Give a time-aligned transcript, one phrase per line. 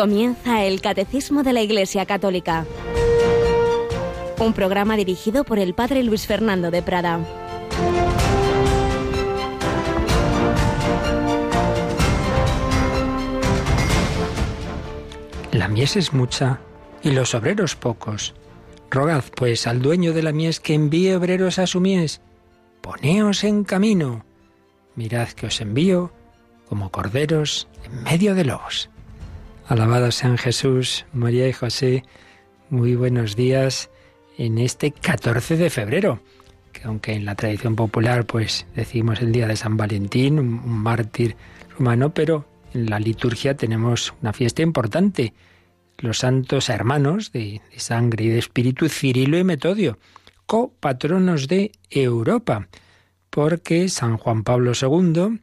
[0.00, 2.64] Comienza el Catecismo de la Iglesia Católica.
[4.38, 7.20] Un programa dirigido por el Padre Luis Fernando de Prada.
[15.52, 16.60] La mies es mucha
[17.02, 18.32] y los obreros pocos.
[18.90, 22.22] Rogad, pues, al dueño de la mies que envíe obreros a su mies.
[22.80, 24.24] Poneos en camino.
[24.94, 26.10] Mirad que os envío
[26.70, 28.89] como corderos en medio de lobos.
[29.70, 32.02] Alabado sean Jesús, María y José.
[32.70, 33.88] Muy buenos días
[34.36, 36.18] en este 14 de febrero,
[36.72, 41.36] que aunque en la tradición popular pues decimos el día de San Valentín, un mártir
[41.78, 45.34] romano, pero en la liturgia tenemos una fiesta importante,
[45.98, 50.00] los santos hermanos de, de sangre y de espíritu Cirilo y Metodio,
[50.46, 52.66] copatronos de Europa,
[53.30, 55.38] porque San Juan Pablo II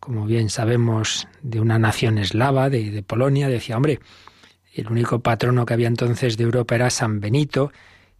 [0.00, 4.00] como bien sabemos, de una nación eslava, de, Polonia, decía, hombre,
[4.74, 7.72] el único patrono que había entonces de Europa era San Benito,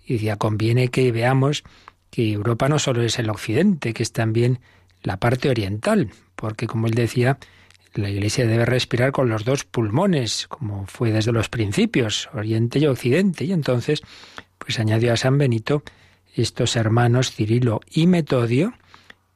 [0.07, 1.65] y decía, conviene que veamos
[2.11, 4.61] que Europa no solo es el occidente, que es también
[5.03, 7.39] la parte oriental, porque como él decía,
[7.95, 12.87] la Iglesia debe respirar con los dos pulmones, como fue desde los principios, oriente y
[12.87, 14.03] occidente, y entonces,
[14.59, 15.83] pues añadió a San Benito
[16.35, 18.75] estos hermanos Cirilo y Metodio,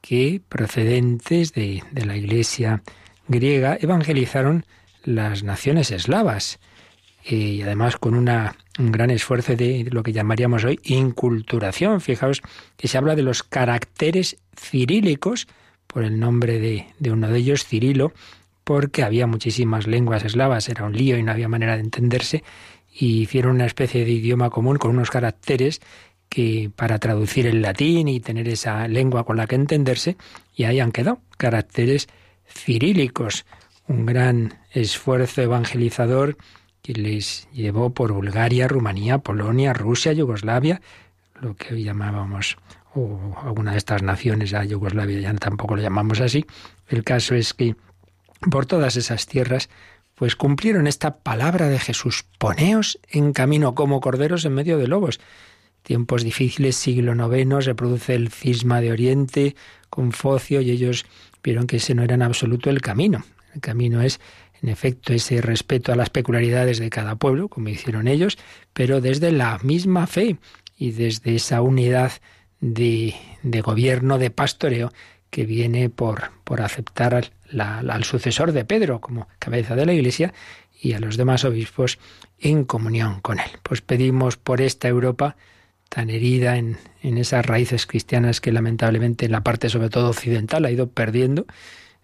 [0.01, 2.81] que procedentes de, la Iglesia
[3.27, 4.65] griega evangelizaron
[5.03, 6.59] las naciones eslavas
[7.23, 12.01] y además con un gran esfuerzo de lo que llamaríamos hoy inculturación.
[12.01, 12.41] Fijaos
[12.77, 15.47] que se habla de los caracteres cirílicos
[15.87, 18.13] por el nombre de, de uno de ellos, Cirilo,
[18.63, 22.43] porque había muchísimas lenguas eslavas, era un lío y no había manera de entenderse,
[22.93, 25.81] y hicieron una especie de idioma común con unos caracteres
[26.29, 30.15] que para traducir el latín y tener esa lengua con la que entenderse,
[30.55, 32.07] y ahí han quedado caracteres
[32.47, 33.45] cirílicos,
[33.87, 36.37] un gran esfuerzo evangelizador
[36.83, 40.81] que les llevó por Bulgaria, Rumanía, Polonia, Rusia, Yugoslavia,
[41.41, 42.57] lo que hoy llamábamos,
[42.93, 46.45] o alguna de estas naciones, a Yugoslavia ya tampoco lo llamamos así.
[46.87, 47.75] El caso es que
[48.51, 49.69] por todas esas tierras,
[50.15, 55.19] pues cumplieron esta palabra de Jesús, poneos en camino como corderos en medio de lobos
[55.83, 59.55] tiempos difíciles, siglo IX, se produce el cisma de Oriente
[59.89, 61.05] con Focio y ellos
[61.43, 63.23] vieron que ese no era en absoluto el camino.
[63.53, 64.19] El camino es,
[64.61, 68.37] en efecto, ese respeto a las peculiaridades de cada pueblo, como hicieron ellos,
[68.73, 70.37] pero desde la misma fe
[70.77, 72.11] y desde esa unidad
[72.59, 73.15] de,
[73.63, 74.91] gobierno, de pastoreo,
[75.29, 80.33] que viene por, por aceptar al, al sucesor de Pedro como cabeza de la Iglesia
[80.81, 81.99] y a los demás obispos
[82.39, 83.49] en comunión con él.
[83.63, 85.35] Pues pedimos por esta Europa
[85.89, 90.65] tan herida en, en esas raíces cristianas que lamentablemente en la parte sobre todo occidental
[90.65, 91.45] ha ido perdiendo.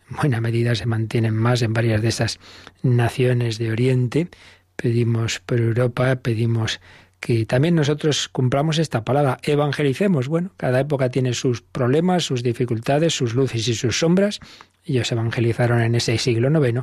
[0.09, 2.39] En buena medida se mantienen más en varias de esas
[2.83, 4.27] naciones de Oriente.
[4.75, 6.79] Pedimos por Europa, pedimos
[7.19, 10.27] que también nosotros cumplamos esta palabra, evangelicemos.
[10.27, 14.39] Bueno, cada época tiene sus problemas, sus dificultades, sus luces y sus sombras.
[14.85, 16.81] Ellos evangelizaron en ese siglo IX.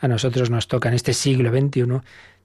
[0.00, 2.00] A nosotros nos toca en este siglo XXI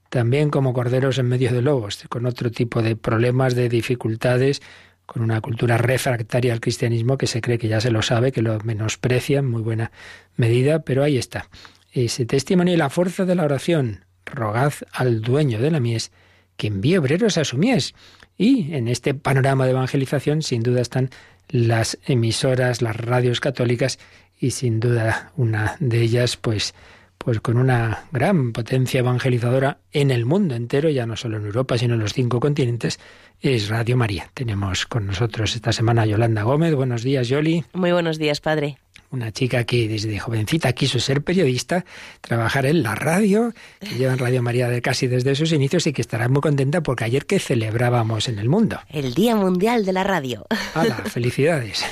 [0.08, 4.62] también como corderos en medio de lobos, con otro tipo de problemas, de dificultades,
[5.06, 8.42] con una cultura refractaria al cristianismo que se cree que ya se lo sabe, que
[8.42, 9.90] lo menosprecia en muy buena
[10.36, 11.48] medida, pero ahí está.
[11.92, 14.04] Ese testimonio y la fuerza de la oración.
[14.26, 16.12] Rogad al dueño de la mies
[16.58, 17.94] que envíe obreros a su mies.
[18.36, 21.08] Y en este panorama de evangelización, sin duda, están
[21.48, 23.98] las emisoras, las radios católicas,
[24.38, 26.74] y sin duda una de ellas, pues,
[27.18, 31.76] pues con una gran potencia evangelizadora en el mundo entero, ya no solo en Europa,
[31.76, 32.98] sino en los cinco continentes,
[33.40, 34.30] es Radio María.
[34.34, 36.74] Tenemos con nosotros esta semana a Yolanda Gómez.
[36.74, 37.64] Buenos días, Yoli.
[37.72, 38.78] Muy buenos días, padre
[39.10, 41.84] una chica que desde jovencita quiso ser periodista,
[42.20, 45.92] trabajar en la radio, que lleva en Radio María de casi desde sus inicios y
[45.92, 48.80] que estará muy contenta porque ayer que celebrábamos en el mundo.
[48.88, 50.46] El Día Mundial de la Radio.
[50.74, 50.96] ¡Hala!
[51.06, 51.84] Felicidades.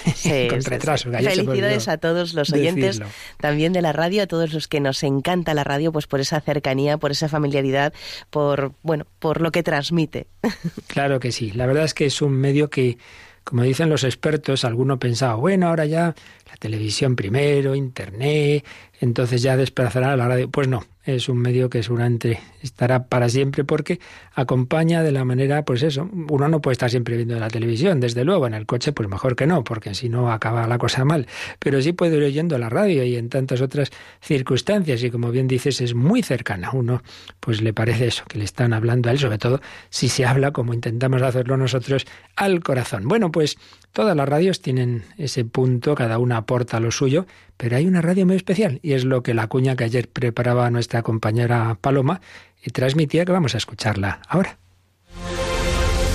[0.49, 1.11] Con retraso.
[1.11, 3.01] Felicidades a todos los oyentes
[3.39, 6.41] también de la radio, a todos los que nos encanta la radio, pues por esa
[6.41, 7.93] cercanía, por esa familiaridad,
[8.31, 10.27] por bueno, por lo que transmite.
[10.87, 11.51] Claro que sí.
[11.51, 12.99] La verdad es que es un medio que
[13.47, 16.17] como dicen los expertos, alguno pensaba, bueno, ahora ya
[16.51, 18.67] la televisión primero, internet,
[19.01, 20.51] entonces ya desplazará a la radio.
[20.51, 24.01] Pues no, es un medio que seguramente estará para siempre porque
[24.35, 28.25] acompaña de la manera, pues eso, uno no puede estar siempre viendo la televisión, desde
[28.25, 31.27] luego, en el coche pues mejor que no, porque si no acaba la cosa mal,
[31.61, 35.47] pero sí puede ir oyendo la radio y en tantas otras circunstancias y como bien
[35.47, 37.03] dices es muy cercana, uno
[37.39, 40.51] pues le parece eso, que le están hablando a él, sobre todo si se habla
[40.51, 42.05] como intentamos hacerlo nosotros
[42.35, 43.07] al corazón.
[43.07, 43.57] Bueno, pues
[43.97, 47.25] Todas las radios tienen ese punto, cada una aporta lo suyo,
[47.57, 50.71] pero hay una radio muy especial y es lo que la cuña que ayer preparaba
[50.71, 52.21] nuestra compañera Paloma
[52.63, 54.59] y transmitía que vamos a escucharla ahora.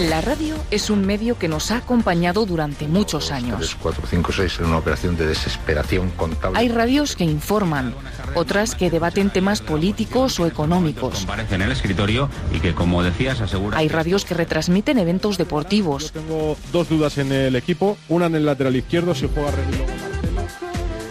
[0.09, 3.59] La radio es un medio que nos ha acompañado durante muchos años.
[3.59, 6.57] 3, 4, 5, 6 en una operación de desesperación contable.
[6.57, 7.93] Hay radios que informan,
[8.33, 11.19] otras que debaten temas políticos o económicos.
[11.19, 13.77] Comparece en el escritorio y que, como decías, asegura.
[13.77, 16.11] Hay radios que retransmiten eventos deportivos.
[16.13, 19.85] Yo tengo dos dudas en el equipo, una en el lateral izquierdo si juega Marcelo.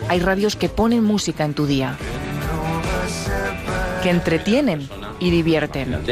[0.08, 1.96] Hay radios que ponen música en tu día,
[4.02, 4.88] que entretienen
[5.20, 6.02] y divierten.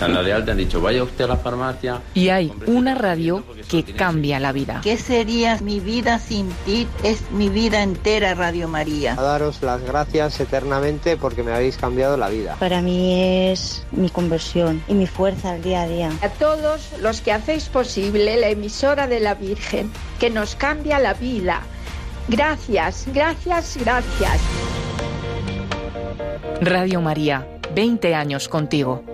[0.00, 2.02] La Real te han dicho, vaya usted a la farmacia.
[2.14, 4.80] Y hay una radio que cambia la vida.
[4.82, 6.86] ¿Qué sería mi vida sin ti?
[7.02, 9.14] Es mi vida entera, Radio María.
[9.14, 12.56] A daros las gracias eternamente porque me habéis cambiado la vida.
[12.58, 16.10] Para mí es mi conversión y mi fuerza al día a día.
[16.20, 21.14] A todos los que hacéis posible la emisora de la Virgen, que nos cambia la
[21.14, 21.62] vida.
[22.28, 24.40] Gracias, gracias, gracias.
[26.60, 27.46] Radio María
[27.76, 29.04] 20 años contigo.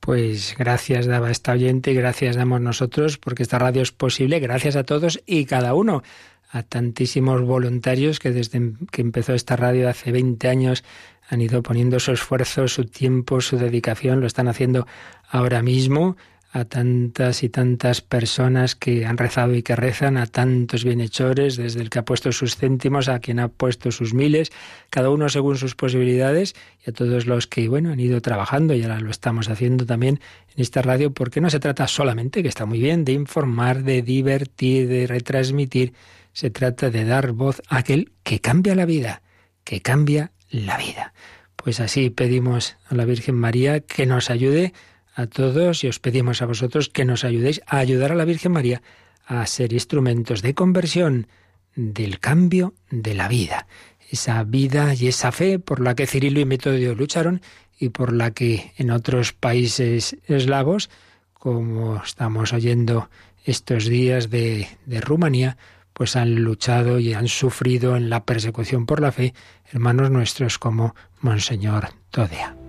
[0.00, 4.76] Pues gracias daba esta oyente y gracias damos nosotros porque esta radio es posible gracias
[4.76, 6.02] a todos y cada uno,
[6.50, 10.84] a tantísimos voluntarios que desde que empezó esta radio hace 20 años
[11.30, 14.86] han ido poniendo su esfuerzo, su tiempo, su dedicación, lo están haciendo
[15.30, 16.18] ahora mismo
[16.54, 21.80] a tantas y tantas personas que han rezado y que rezan, a tantos bienhechores, desde
[21.80, 24.52] el que ha puesto sus céntimos a quien ha puesto sus miles,
[24.90, 26.54] cada uno según sus posibilidades,
[26.86, 30.20] y a todos los que, bueno, han ido trabajando, y ahora lo estamos haciendo también
[30.54, 34.02] en esta radio, porque no se trata solamente, que está muy bien, de informar, de
[34.02, 35.94] divertir, de retransmitir,
[36.34, 39.22] se trata de dar voz a aquel que cambia la vida,
[39.64, 41.14] que cambia la vida.
[41.56, 44.74] Pues así pedimos a la Virgen María que nos ayude
[45.14, 48.52] a todos y os pedimos a vosotros que nos ayudéis a ayudar a la Virgen
[48.52, 48.82] María
[49.26, 51.26] a ser instrumentos de conversión
[51.74, 53.66] del cambio de la vida.
[54.10, 57.40] Esa vida y esa fe por la que Cirilo y Metodio lucharon
[57.78, 60.90] y por la que en otros países eslavos,
[61.32, 63.08] como estamos oyendo
[63.44, 65.56] estos días de, de Rumanía,
[65.92, 69.34] pues han luchado y han sufrido en la persecución por la fe
[69.70, 72.61] hermanos nuestros como Monseñor Todea.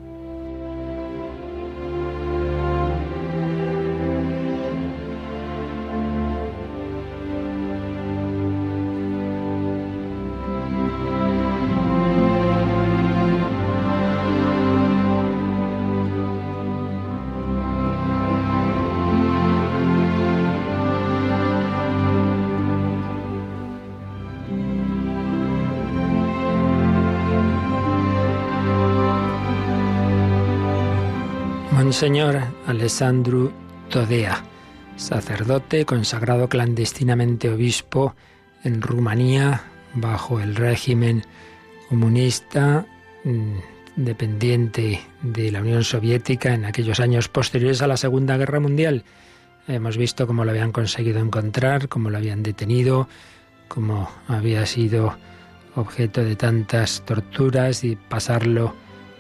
[31.94, 33.54] Monseñor Alessandro
[33.92, 34.44] Todea,
[34.96, 38.16] sacerdote consagrado clandestinamente obispo
[38.64, 39.62] en Rumanía
[39.94, 41.22] bajo el régimen
[41.90, 42.88] comunista
[43.24, 43.58] mm,
[43.96, 49.04] dependiente de la Unión Soviética en aquellos años posteriores a la Segunda Guerra Mundial.
[49.68, 53.08] Hemos visto cómo lo habían conseguido encontrar, cómo lo habían detenido,
[53.68, 55.16] cómo había sido
[55.76, 58.74] objeto de tantas torturas y pasarlo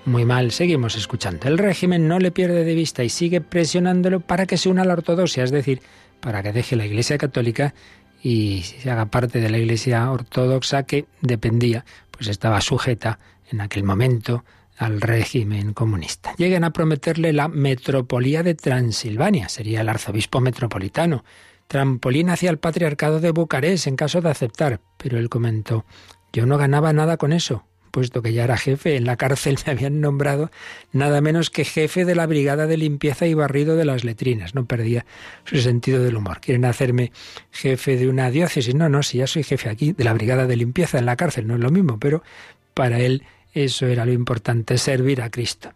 [0.05, 1.47] muy mal, seguimos escuchando.
[1.47, 4.85] El régimen no le pierde de vista y sigue presionándolo para que se una a
[4.85, 5.81] la ortodoxia, es decir,
[6.19, 7.73] para que deje la Iglesia Católica
[8.21, 13.19] y se haga parte de la Iglesia Ortodoxa que dependía, pues estaba sujeta
[13.51, 14.45] en aquel momento
[14.77, 16.33] al régimen comunista.
[16.37, 21.23] Llegan a prometerle la metropolía de Transilvania, sería el arzobispo metropolitano,
[21.67, 25.85] trampolín hacia el patriarcado de Bucarest en caso de aceptar, pero él comentó,
[26.31, 28.95] yo no ganaba nada con eso, puesto que ya era jefe.
[28.95, 30.49] En la cárcel me habían nombrado
[30.91, 34.55] nada menos que jefe de la brigada de limpieza y barrido de las letrinas.
[34.55, 35.05] No perdía
[35.45, 36.41] su sentido del humor.
[36.41, 37.11] Quieren hacerme
[37.51, 38.73] jefe de una diócesis.
[38.73, 41.45] No, no, si ya soy jefe aquí de la brigada de limpieza en la cárcel,
[41.45, 42.23] no es lo mismo, pero
[42.73, 43.23] para él
[43.53, 45.71] eso era lo importante, servir a Cristo.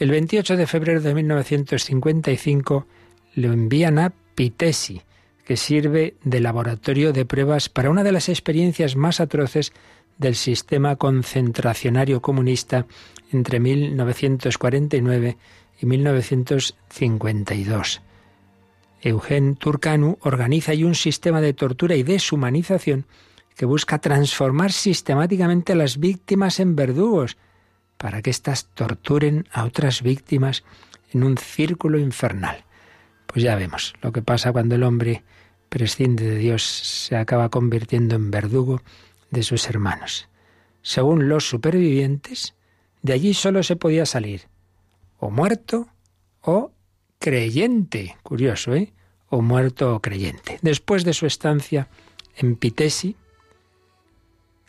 [0.00, 2.86] El 28 de febrero de 1955
[3.36, 5.02] lo envían a Pitesi,
[5.46, 9.72] que sirve de laboratorio de pruebas para una de las experiencias más atroces
[10.22, 12.86] del sistema concentracionario comunista
[13.30, 15.36] entre 1949
[15.80, 18.00] y 1952.
[19.02, 23.04] Eugen Turcanu organiza ahí un sistema de tortura y deshumanización
[23.56, 27.36] que busca transformar sistemáticamente a las víctimas en verdugos
[27.98, 30.62] para que éstas torturen a otras víctimas
[31.12, 32.64] en un círculo infernal.
[33.26, 35.24] Pues ya vemos lo que pasa cuando el hombre
[35.68, 38.82] prescinde de Dios, se acaba convirtiendo en verdugo
[39.32, 40.28] de sus hermanos.
[40.82, 42.54] Según los supervivientes,
[43.02, 44.42] de allí solo se podía salir
[45.18, 45.88] o muerto
[46.42, 46.72] o
[47.18, 48.16] creyente.
[48.22, 48.92] Curioso, ¿eh?
[49.28, 50.58] o muerto o creyente.
[50.60, 51.88] Después de su estancia
[52.36, 53.16] en Pitesi,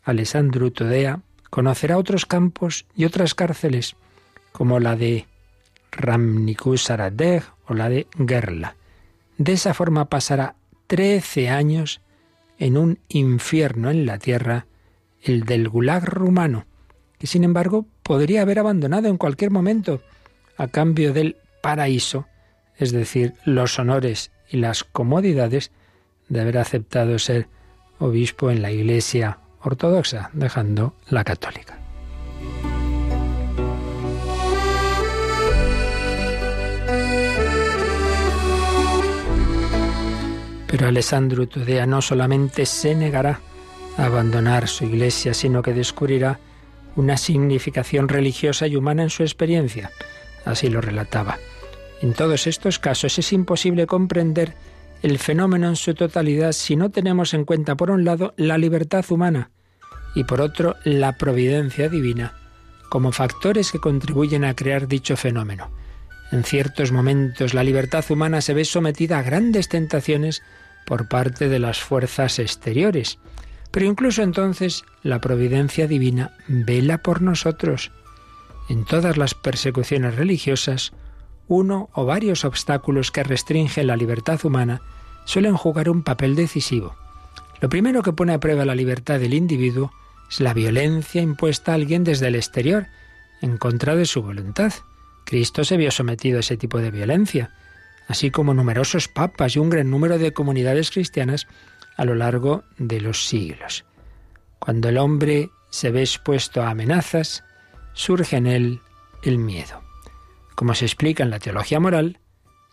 [0.03, 3.95] Alessandro Todea conocerá otros campos y otras cárceles,
[4.51, 5.27] como la de
[5.91, 8.75] Ramnikus Saradeg o la de Gerla.
[9.37, 10.55] De esa forma pasará
[10.87, 11.99] trece años
[12.59, 14.67] en un infierno en la tierra,
[15.21, 16.65] el del Gulag rumano,
[17.17, 20.01] que sin embargo podría haber abandonado en cualquier momento
[20.57, 22.27] a cambio del paraíso,
[22.77, 25.71] es decir, los honores y las comodidades
[26.29, 27.47] de haber aceptado ser
[27.99, 31.79] obispo en la Iglesia ortodoxa, dejando la católica.
[40.73, 43.41] Pero Alessandro Tudea no solamente se negará
[43.95, 46.39] a abandonar su iglesia, sino que descubrirá
[46.95, 49.91] una significación religiosa y humana en su experiencia.
[50.45, 51.37] Así lo relataba.
[52.01, 54.55] En todos estos casos es imposible comprender
[55.03, 59.05] el fenómeno en su totalidad si no tenemos en cuenta, por un lado, la libertad
[59.09, 59.51] humana
[60.15, 62.33] y por otro, la providencia divina,
[62.89, 65.69] como factores que contribuyen a crear dicho fenómeno.
[66.31, 70.41] En ciertos momentos la libertad humana se ve sometida a grandes tentaciones
[70.85, 73.19] por parte de las fuerzas exteriores,
[73.71, 77.91] pero incluso entonces la providencia divina vela por nosotros.
[78.69, 80.93] En todas las persecuciones religiosas,
[81.47, 84.81] uno o varios obstáculos que restringen la libertad humana
[85.25, 86.95] suelen jugar un papel decisivo.
[87.61, 89.91] Lo primero que pone a prueba la libertad del individuo
[90.29, 92.87] es la violencia impuesta a alguien desde el exterior,
[93.41, 94.73] en contra de su voluntad.
[95.25, 97.51] Cristo se vio sometido a ese tipo de violencia,
[98.07, 101.47] así como numerosos papas y un gran número de comunidades cristianas
[101.97, 103.85] a lo largo de los siglos.
[104.59, 107.43] Cuando el hombre se ve expuesto a amenazas,
[107.93, 108.81] surge en él
[109.23, 109.81] el miedo.
[110.55, 112.19] Como se explica en la teología moral,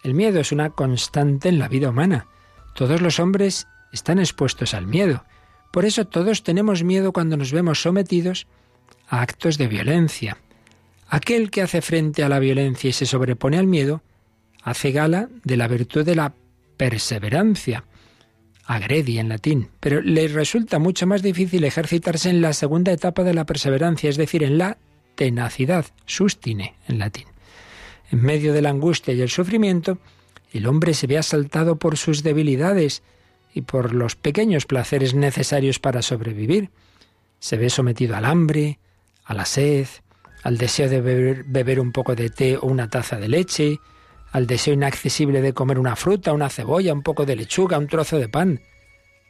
[0.02, 2.26] el miedo es una constante en la vida humana.
[2.74, 5.24] Todos los hombres están expuestos al miedo.
[5.72, 8.46] Por eso todos tenemos miedo cuando nos vemos sometidos
[9.08, 10.38] a actos de violencia.
[11.08, 14.02] Aquel que hace frente a la violencia y se sobrepone al miedo,
[14.62, 16.34] hace gala de la virtud de la
[16.76, 17.84] perseverancia,
[18.64, 23.34] agredi en latín, pero le resulta mucho más difícil ejercitarse en la segunda etapa de
[23.34, 24.78] la perseverancia, es decir, en la
[25.14, 27.26] tenacidad, sustine en latín.
[28.10, 29.98] En medio de la angustia y el sufrimiento,
[30.52, 33.02] el hombre se ve asaltado por sus debilidades
[33.54, 36.70] y por los pequeños placeres necesarios para sobrevivir.
[37.38, 38.78] Se ve sometido al hambre,
[39.24, 39.86] a la sed,
[40.42, 43.78] al deseo de beber, un poco de té o una taza de leche,
[44.32, 48.18] al deseo inaccesible de comer una fruta, una cebolla, un poco de lechuga, un trozo
[48.18, 48.60] de pan.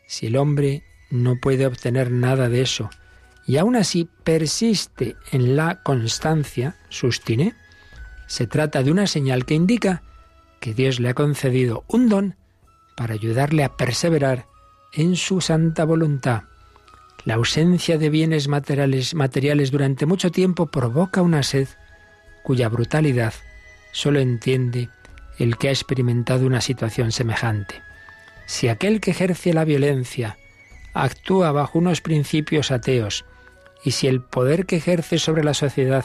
[0.07, 2.91] Si el hombre no puede obtener nada de eso
[3.47, 7.55] y aún así persiste en la constancia, sustine,
[8.27, 10.03] se trata de una señal que indica
[10.61, 12.37] que Dios le ha concedido un don
[12.97, 14.47] para ayudarle a perseverar
[14.93, 16.43] en su santa voluntad.
[17.25, 21.69] La ausencia de bienes materiales, materiales durante mucho tiempo provoca una sed
[22.45, 23.35] cuya brutalidad
[23.93, 24.89] solo entiende
[25.39, 27.83] el que ha experimentado una situación semejante.
[28.47, 30.37] Si aquel que ejerce la violencia
[30.93, 33.25] actúa bajo unos principios ateos
[33.85, 36.05] y si el poder que ejerce sobre la sociedad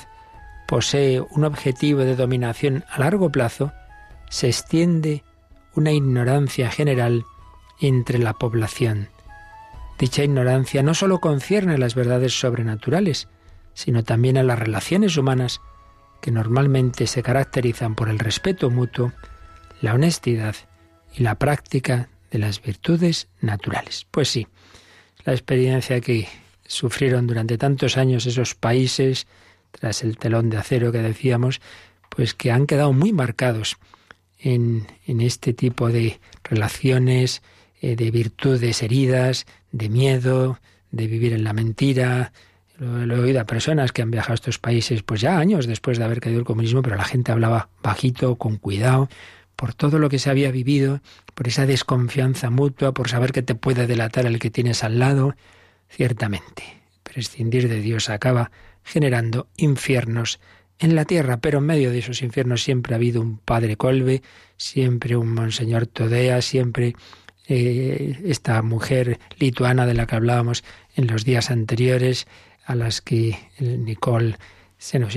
[0.67, 3.73] posee un objetivo de dominación a largo plazo,
[4.29, 5.23] se extiende
[5.75, 7.25] una ignorancia general
[7.79, 9.09] entre la población.
[9.99, 13.27] Dicha ignorancia no sólo concierne a las verdades sobrenaturales,
[13.73, 15.61] sino también a las relaciones humanas
[16.21, 19.13] que normalmente se caracterizan por el respeto mutuo,
[19.81, 20.55] la honestidad
[21.13, 24.07] y la práctica de las virtudes naturales.
[24.11, 24.47] Pues sí,
[25.23, 26.27] la experiencia que
[26.65, 29.27] sufrieron durante tantos años esos países
[29.71, 31.61] tras el telón de acero que decíamos,
[32.09, 33.77] pues que han quedado muy marcados
[34.39, 37.41] en, este tipo de relaciones,
[37.81, 40.59] eh, de virtudes heridas, de miedo,
[40.91, 42.31] de vivir en la mentira.
[42.77, 45.97] Lo, he oído a personas que han viajado a estos países, pues ya años después
[45.97, 49.09] de haber caído el comunismo, pero la gente hablaba bajito, con cuidado,
[49.55, 51.01] por todo lo que se había vivido,
[51.33, 55.35] por esa desconfianza mutua, por saber que te puede delatar el que tienes al lado.
[55.89, 56.63] Ciertamente,
[57.03, 58.51] prescindir de Dios acaba
[58.83, 60.39] generando infiernos
[60.79, 64.21] en la tierra, pero en medio de esos infiernos siempre ha habido un padre Colbe,
[64.57, 66.95] siempre un monseñor Todea, siempre
[67.47, 70.63] eh, esta mujer lituana de la que hablábamos
[70.95, 72.27] en los días anteriores,
[72.65, 74.35] a las que Nicole
[74.77, 75.15] se nos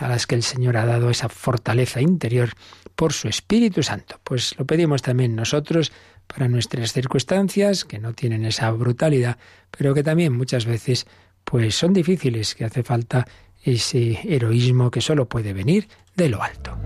[0.00, 2.50] a las que el Señor ha dado esa fortaleza interior
[2.94, 4.20] por su Espíritu Santo.
[4.22, 5.92] Pues lo pedimos también nosotros
[6.26, 9.38] para nuestras circunstancias, que no tienen esa brutalidad,
[9.70, 11.06] pero que también muchas veces
[11.44, 13.26] pues son difíciles, que hace falta
[13.62, 16.78] ese heroísmo que solo puede venir de lo alto.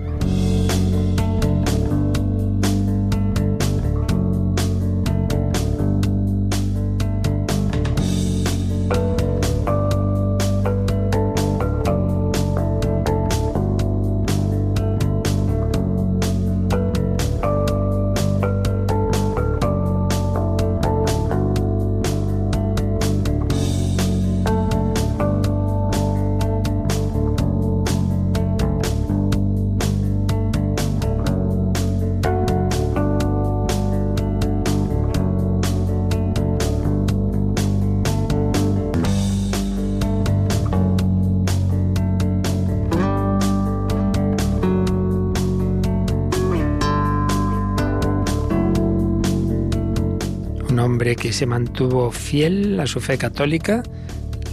[51.17, 53.83] Que se mantuvo fiel a su fe católica,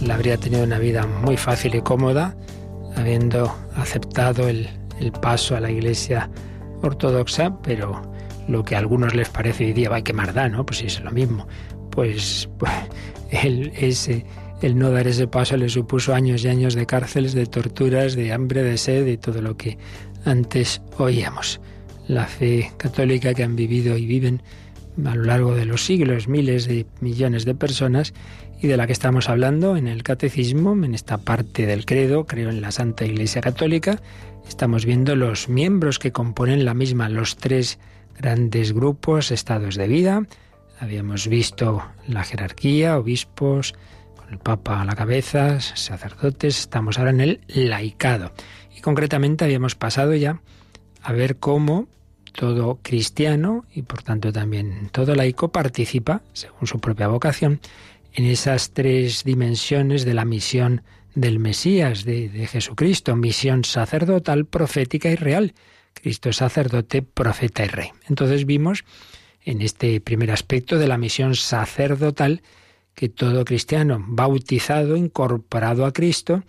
[0.04, 2.36] la habría tenido una vida muy fácil y cómoda,
[2.96, 4.68] habiendo aceptado el,
[5.00, 6.30] el paso a la iglesia
[6.82, 8.02] ortodoxa, pero
[8.48, 10.66] lo que a algunos les parece hoy día, va, que más da, ¿no?
[10.66, 11.46] Pues es lo mismo.
[11.90, 12.72] Pues, pues
[13.30, 14.24] el, ese,
[14.62, 18.32] el no dar ese paso le supuso años y años de cárceles, de torturas, de
[18.32, 19.78] hambre, de sed y todo lo que
[20.24, 21.60] antes oíamos.
[22.08, 24.42] La fe católica que han vivido y viven
[25.06, 28.14] a lo largo de los siglos miles de millones de personas
[28.60, 32.50] y de la que estamos hablando en el catecismo, en esta parte del credo, creo
[32.50, 34.02] en la Santa Iglesia Católica,
[34.46, 37.78] estamos viendo los miembros que componen la misma, los tres
[38.18, 40.26] grandes grupos, estados de vida.
[40.78, 43.74] Habíamos visto la jerarquía, obispos,
[44.16, 48.32] con el Papa a la cabeza, sacerdotes, estamos ahora en el laicado.
[48.76, 50.40] Y concretamente habíamos pasado ya
[51.02, 51.88] a ver cómo
[52.32, 57.60] todo cristiano y por tanto también todo laico participa, según su propia vocación,
[58.12, 60.82] en esas tres dimensiones de la misión
[61.14, 65.54] del Mesías, de, Jesucristo, misión sacerdotal, profética y real.
[65.94, 67.88] Cristo es sacerdote, profeta y rey.
[68.08, 68.84] Entonces vimos
[69.42, 72.42] en este primer aspecto de la misión sacerdotal
[72.94, 76.42] que todo cristiano bautizado, incorporado a Cristo,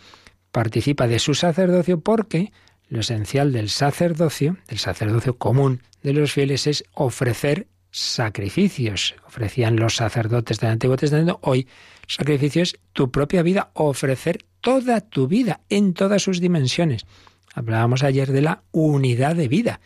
[0.52, 2.52] participa de su sacerdocio porque
[2.92, 9.16] lo esencial del sacerdocio, del sacerdocio común de los fieles, es ofrecer sacrificios.
[9.26, 11.70] Ofrecían los sacerdotes del Antiguo Testamento, hoy
[12.06, 17.06] sacrificio es tu propia vida, ofrecer toda tu vida en todas sus dimensiones.
[17.54, 19.80] Hablábamos ayer de la unidad de vida.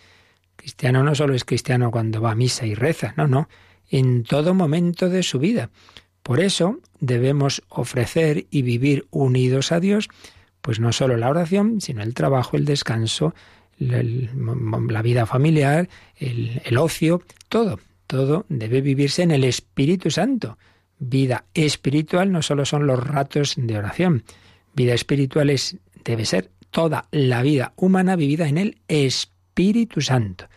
[0.56, 3.50] Cristiano no solo es cristiano cuando va a misa y reza, no, no,
[3.92, 5.70] en todo momento de su vida.
[6.24, 10.10] Por eso debemos ofrecer y vivir unidos a Dios,
[10.66, 13.36] pues no solo la oración, sino el trabajo, el descanso,
[13.78, 20.58] la vida familiar, el, el ocio, todo, todo debe vivirse en el Espíritu Santo.
[20.98, 24.24] Vida espiritual no solo son los ratos de oración,
[24.74, 30.48] vida espiritual es, debe ser toda la vida humana vivida en el Espíritu Santo.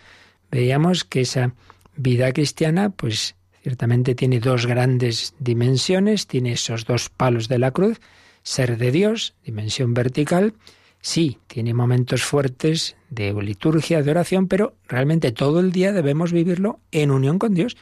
[0.50, 1.52] Veíamos que esa
[1.96, 8.00] vida cristiana, pues ciertamente tiene dos grandes dimensiones, tiene esos dos palos de la cruz,
[8.48, 10.54] ser de Dios, dimensión vertical,
[11.00, 16.80] sí, tiene momentos fuertes de liturgia, de oración, pero realmente todo el día debemos vivirlo
[16.90, 17.76] en unión con Dios.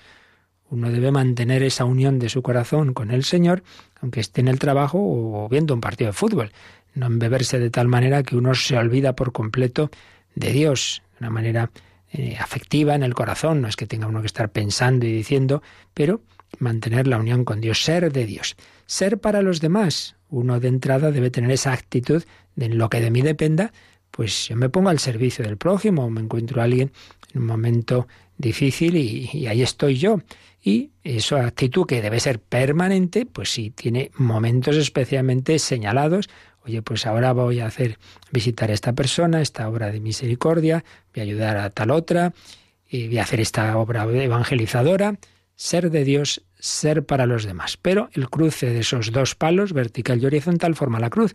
[0.69, 3.63] Uno debe mantener esa unión de su corazón con el Señor,
[4.01, 6.53] aunque esté en el trabajo o viendo un partido de fútbel
[6.97, 9.91] no embeberse de tal manera que uno se olvida por completo
[10.35, 11.71] de Dios, de una manera
[12.11, 15.63] eh, afectiva en el corazón, no es que tenga uno que estar pensando y diciendo,
[15.95, 16.23] pero
[16.59, 18.57] mantener la unión con Dios, ser de Dios.
[18.87, 23.01] Ser para los demás, uno de entrada debe tener esa actitud de en lo que
[23.01, 23.73] de mí dependa,
[24.11, 26.93] pues yo me pongo al servicio del prójimo, me encuentro a alguien
[27.35, 30.21] en un momento difícil y, ahí estoy yo.
[30.63, 36.29] Y esa actitud que debe ser permanente, pues sí, tiene momentos especialmente señalados
[36.67, 37.97] Oye, pues ahora voy a hacer
[38.33, 42.35] visitar a esta persona, esta obra de misericordia, voy a ayudar a tal otra,
[42.89, 45.17] y voy a hacer esta obra evangelizadora.
[45.55, 47.77] Ser de Dios, ser para los demás.
[47.81, 51.35] Pero el cruce de esos dos palos, vertical y horizontal, forma la cruz.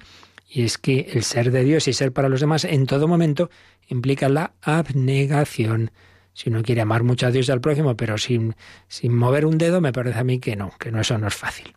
[0.50, 3.50] Y es que el ser de Dios y ser para los demás en todo momento
[3.88, 5.92] implica la abnegación.
[6.34, 8.56] Si uno quiere amar mucho a Dios y al prójimo, pero sin,
[8.88, 11.36] sin mover un dedo, me parece a mí que no, que no, eso no es
[11.36, 11.74] fácil.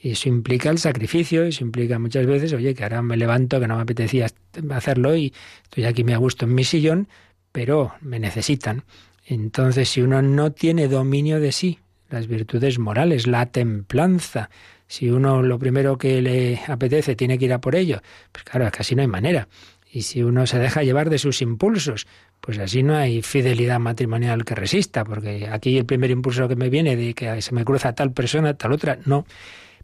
[0.00, 3.68] Y eso implica el sacrificio, eso implica muchas veces, oye, que ahora me levanto, que
[3.68, 4.26] no me apetecía
[4.70, 7.08] hacerlo y estoy aquí me a gusto en mi sillón,
[7.52, 8.84] pero me necesitan.
[9.24, 11.78] Entonces, si uno no tiene dominio de sí,
[12.12, 14.50] las virtudes morales, la templanza,
[14.86, 18.70] si uno lo primero que le apetece tiene que ir a por ello, pues claro,
[18.70, 19.48] casi no hay manera.
[19.90, 22.06] Y si uno se deja llevar de sus impulsos,
[22.40, 26.70] pues así no hay fidelidad matrimonial que resista, porque aquí el primer impulso que me
[26.70, 29.26] viene de que se me cruza tal persona, tal otra, no.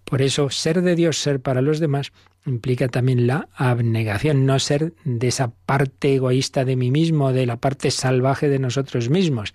[0.05, 2.13] Por eso, ser de Dios, ser para los demás,
[2.47, 7.57] implica también la abnegación, no ser de esa parte egoísta de mí mismo, de la
[7.57, 9.55] parte salvaje de nosotros mismos.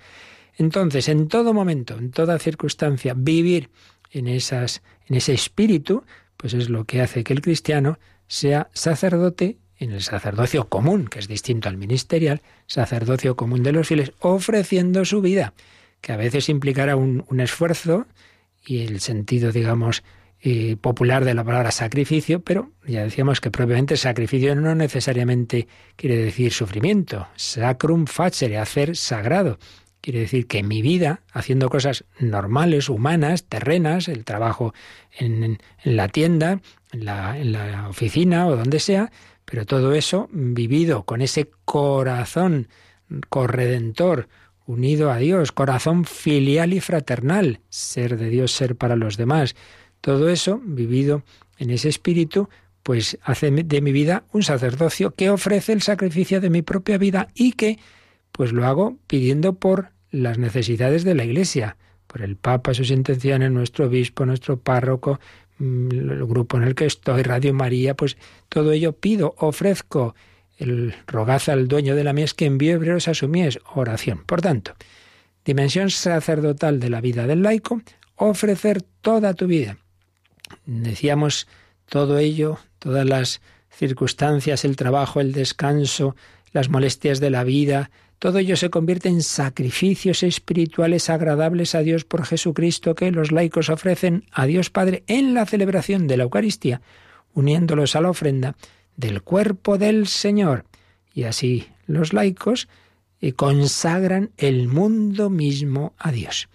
[0.58, 3.70] Entonces, en todo momento, en toda circunstancia, vivir
[4.12, 6.04] en, esas, en ese espíritu,
[6.38, 11.20] pues es lo que hace que el cristiano sea sacerdote en el sacerdocio común, que
[11.20, 15.54] es distinto al ministerial, sacerdocio común de los fieles, ofreciendo su vida,
[16.02, 18.06] que a veces implicará un, un esfuerzo
[18.66, 20.04] y el sentido, digamos,
[20.82, 26.52] popular de la palabra sacrificio, pero ya decíamos que propiamente sacrificio no necesariamente quiere decir
[26.52, 27.28] sufrimiento.
[27.36, 29.58] Sacrum facere, hacer sagrado.
[30.04, 34.74] Quiere decir que mi vida, haciendo cosas normales, humanas, terrenas, el trabajo
[35.18, 36.60] en, la tienda,
[36.92, 39.14] en la, en la oficina o donde sea,
[39.46, 42.68] pero todo eso vivido con ese corazón
[43.30, 44.28] corredentor,
[44.66, 49.56] unido a Dios, corazón filial y fraternal, ser de Dios, ser para los demás.
[50.02, 51.24] Todo eso, vivido
[51.58, 52.50] en ese espíritu,
[52.84, 57.30] pues hace de mi vida un sacerdocio que ofrece el sacrificio de mi propia vida
[57.34, 57.80] y que
[58.34, 63.52] pues lo hago pidiendo por las necesidades de la Iglesia, por el Papa, sus intenciones,
[63.52, 65.20] nuestro obispo, nuestro párroco,
[65.60, 68.18] mm, el grupo en el que estoy, Radio María, pues
[68.50, 70.16] todo ello pido, ofrezco
[70.58, 74.24] el rogaz al dueño de la mies que envíe obreros a su mies, oración.
[74.26, 74.74] Por tanto,
[75.46, 77.82] dimensión sacerdotal de la vida del laico,
[78.16, 79.78] ofrecer toda tu vida.
[80.66, 81.48] Decíamos
[81.88, 86.16] todo ello, todas las circunstancias, el trabajo, el descanso,
[86.54, 92.06] las molestias de la vida, todo ello se convierte en sacrificios espirituales agradables a Dios
[92.06, 96.82] por Jesucristo que los laicos ofrecen a Dios Padre en la celebración de la Eucaristía,
[97.34, 98.56] uniéndolos a la ofrenda
[98.96, 100.64] del cuerpo del Señor.
[101.14, 102.70] Y así los laicos
[103.20, 106.48] eh, consagran el mundo mismo a Dios.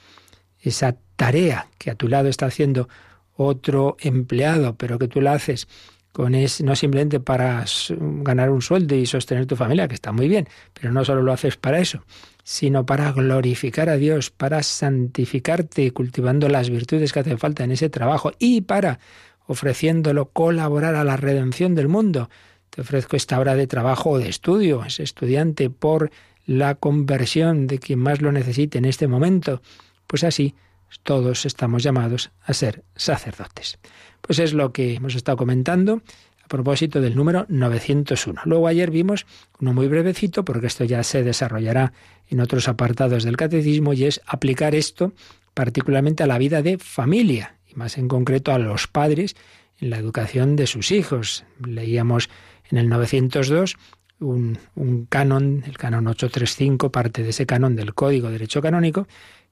[0.60, 2.88] Esa tarea que a tu lado está haciendo
[3.34, 5.68] otro empleado, pero que tú la haces
[6.12, 7.64] con es, no simplemente para
[7.98, 11.32] ganar un sueldo y sostener tu familia, que está muy bien, pero no solo lo
[11.32, 12.04] haces para eso,
[12.42, 17.88] sino para glorificar a Dios, para santificarte, cultivando las virtudes que hacen falta en ese
[17.90, 18.98] trabajo y para
[19.46, 22.28] ofreciéndolo colaborar a la redención del mundo.
[22.70, 26.10] Te ofrezco esta hora de trabajo o de estudio, es estudiante por
[26.46, 29.60] la conversión de quien más lo necesite en este momento.
[30.06, 30.54] Pues así,
[31.02, 33.78] todos estamos llamados a ser sacerdotes.
[34.20, 36.02] Pues es lo que hemos estado comentando
[36.42, 38.42] a propósito del número 901.
[38.44, 39.26] Luego ayer vimos
[39.60, 41.92] uno muy brevecito, porque esto ya se desarrollará
[42.28, 45.12] en otros apartados del catecismo, y es aplicar esto
[45.54, 49.36] particularmente a la vida de familia más en concreto a los padres
[49.80, 51.44] en la educación de sus hijos.
[51.64, 52.28] Leíamos
[52.70, 53.76] en el 902
[54.20, 59.06] un, un, canon, el canon 835, parte de ese canon del Código de Derecho Canónico,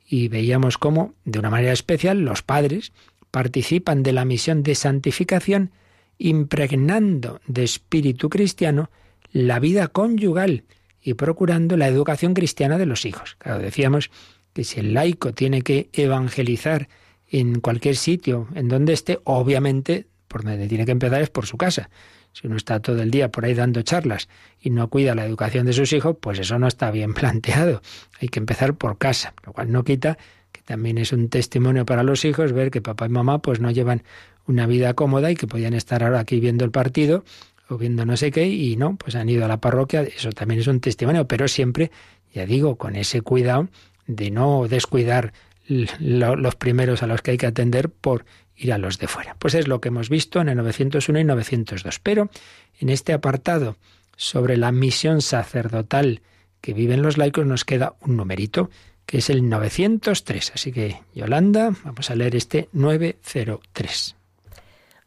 [0.09, 2.93] y veíamos cómo, de una manera especial, los padres
[3.31, 5.73] participan de la misión de santificación,
[6.19, 8.91] impregnando de espíritu cristiano
[9.33, 10.65] la vida conyugal
[11.03, 13.37] y procurando la educación cristiana de los hijos.
[13.39, 14.11] Claro, decíamos
[14.53, 16.89] que si el laico tiene que evangelizar
[17.29, 21.57] en cualquier sitio, en donde esté, obviamente, por donde tiene que empezar es por su
[21.57, 21.91] casa.
[22.39, 24.29] Si uno está todo el día por ahí dando charlas
[24.61, 27.81] y no cuida la educación de sus hijos, pues eso no está bien planteado.
[28.21, 30.19] Hay que empezar por casa, lo cual no quita
[30.53, 33.71] que también es un testimonio para los hijos ver que papá y mamá pues no
[33.71, 34.03] llevan
[34.47, 37.25] una vida cómoda y que podían estar ahora aquí viendo el partido
[37.71, 40.61] o viendo no sé qué y no, pues han ido a la parroquia, eso también
[40.61, 41.91] es un testimonio, pero siempre,
[42.35, 43.69] ya digo, con ese cuidado
[44.07, 45.33] de no descuidar
[45.69, 48.25] los primeros a los que hay que atender por
[48.57, 49.37] ir a los de fuera.
[49.39, 51.99] Pues es lo que hemos visto en el 901 y 902.
[52.01, 52.31] Pero
[52.79, 53.77] en este apartado
[54.17, 56.23] sobre la misión sacerdotal
[56.61, 58.71] que viven los laicos nos queda un numerito
[59.05, 60.53] que es el 903.
[60.55, 64.17] Así que, Yolanda, vamos a leer este 903.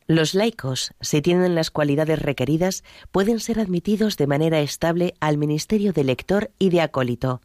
[0.08, 5.94] Los laicos, si tienen las cualidades requeridas, pueden ser admitidos de manera estable al ministerio
[5.94, 7.42] de lector y de acólito.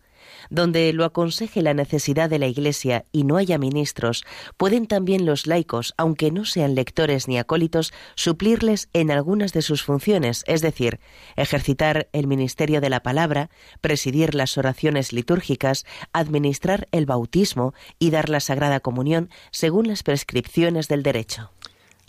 [0.50, 4.24] Donde lo aconseje la necesidad de la Iglesia y no haya ministros,
[4.56, 9.82] pueden también los laicos, aunque no sean lectores ni acólitos, suplirles en algunas de sus
[9.82, 11.00] funciones, es decir,
[11.36, 18.28] ejercitar el ministerio de la palabra, presidir las oraciones litúrgicas, administrar el bautismo y dar
[18.28, 21.50] la Sagrada Comunión según las prescripciones del derecho.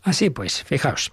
[0.04, 1.12] Así pues, fijaos,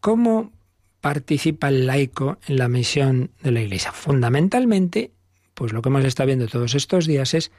[0.00, 0.52] ¿cómo
[1.00, 3.92] participa el laico en la misión de la Iglesia?
[3.92, 5.12] Fundamentalmente
[5.54, 7.50] pues lo que hemos estado viendo todos estos días es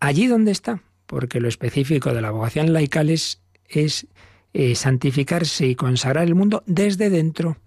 [0.00, 3.40] allí donde está, porque lo específico de la vocación laical es,
[4.52, 7.58] eh, santificarse y consagrar el mundo desde dentro,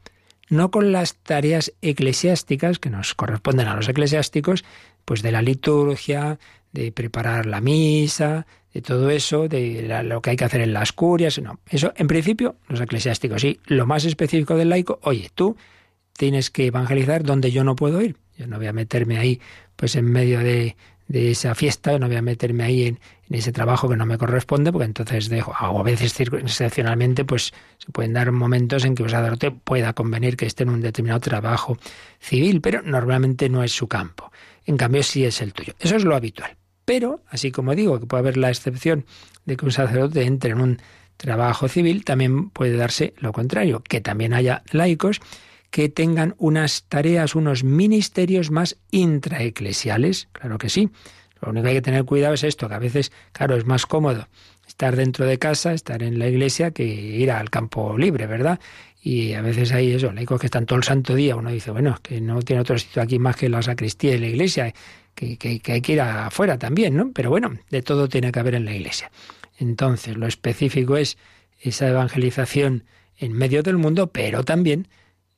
[0.50, 4.64] no con las tareas eclesiásticas que nos corresponden a los eclesiásticos,
[5.04, 6.40] pues de la liturgia,
[6.72, 10.94] de preparar la misa, de todo eso, de lo que hay que hacer en las
[10.94, 11.60] curias, no.
[11.70, 13.60] Eso, en principio, los eclesiásticos, sí.
[13.66, 15.58] Lo más específico del laico, oye, tú
[16.14, 18.18] tienes que evangelizar donde yo no puedo ir.
[18.38, 19.42] Yo no voy a meterme ahí,
[19.76, 20.76] pues en medio de,
[21.10, 24.86] esa fiesta, no voy a meterme ahí en, ese trabajo que no me corresponde, porque
[24.86, 29.52] entonces dejo, o a veces excepcionalmente, pues se pueden dar momentos en que un sacerdote
[29.52, 31.78] pueda convenir que esté en un determinado trabajo
[32.20, 34.32] civil, pero normalmente no es su campo.
[34.66, 35.74] En cambio, sí es el tuyo.
[35.80, 36.56] Eso es lo habitual.
[36.86, 39.06] Pero, así como digo que puede haber la excepción
[39.46, 40.82] de que un sacerdote entre en un
[41.18, 45.20] trabajo civil, también puede darse lo contrario, que también haya laicos
[45.70, 50.30] que tengan unas tareas, unos ministerios más intraeclesiales.
[50.32, 50.90] Claro que sí.
[51.42, 53.86] Lo único que hay que tener cuidado es esto, que a veces, claro, es más
[53.86, 54.28] cómodo
[54.68, 58.60] estar dentro de casa, estar en la iglesia, que ir al campo libre, ¿verdad?
[59.08, 61.98] y a veces hay eso, laicos que están todo el santo día, uno dice, bueno,
[62.02, 64.74] que no tiene otro sitio aquí más que la sacristía y la iglesia,
[65.16, 67.12] que, que, que hay que ir afuera también, ¿no?
[67.14, 69.10] Pero bueno, de todo tiene que haber en la iglesia.
[69.60, 71.18] Entonces, lo específico es
[71.62, 72.84] esa evangelización
[73.18, 74.90] en medio del mundo, pero también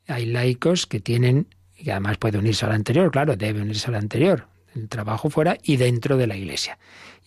[0.10, 4.48] hay laicos que tienen, y además puede unirse al anterior, claro, debe unirse al anterior,
[4.76, 6.78] el trabajo fuera y dentro de la iglesia.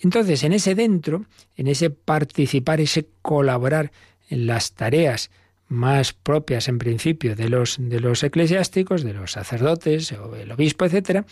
[0.01, 1.25] Entonces, en ese dentro,
[1.57, 3.93] en ese participar, ese colaborar
[4.29, 5.31] en las tareas
[5.69, 10.85] más propias en principio de los, de los eclesiásticos, de los sacerdotes o el obispo,
[10.85, 11.25] etcétera,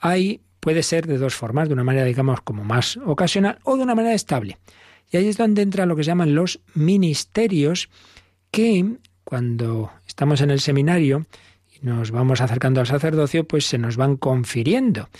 [0.00, 3.84] hay puede ser de dos formas, de una manera, digamos, como más ocasional o de
[3.84, 4.58] una manera estable.
[5.12, 7.88] Y ahí es donde entra lo que se llaman los ministerios,
[8.50, 11.26] que cuando estamos en el seminario
[11.70, 15.10] y nos vamos acercando al sacerdocio, pues se nos van confiriendo.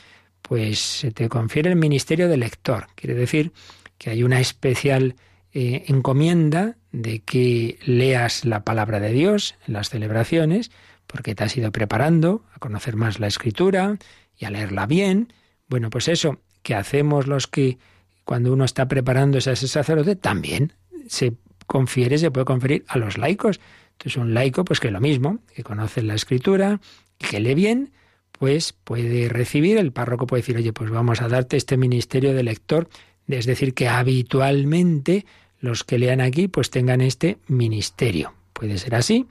[0.41, 2.87] Pues se te confiere el ministerio de lector.
[2.95, 3.53] Quiere decir
[3.99, 5.17] que hay una especial
[5.53, 10.71] eh, encomienda de que leas la palabra de Dios en las celebraciones,
[11.07, 13.99] porque te has ido preparando a conocer más la escritura,
[14.39, 15.31] y a leerla bien.
[15.69, 17.77] Bueno, pues eso que hacemos los que
[18.25, 20.73] cuando uno está preparándose a ese sacerdote, también
[21.07, 21.35] se
[21.67, 23.61] confiere, se puede conferir a los laicos.
[23.99, 26.81] Entonces un laico, pues que lo mismo, que conoce la escritura,
[27.19, 27.93] que lee bien,
[28.33, 32.43] pues puede recibir, el párroco puede decir, oye, pues vamos a darte este ministerio de
[32.43, 32.89] lector,
[33.29, 35.25] es decir, que habitualmente
[35.59, 38.35] los que lean aquí, pues tengan este ministerio.
[38.53, 39.27] Puede ser así,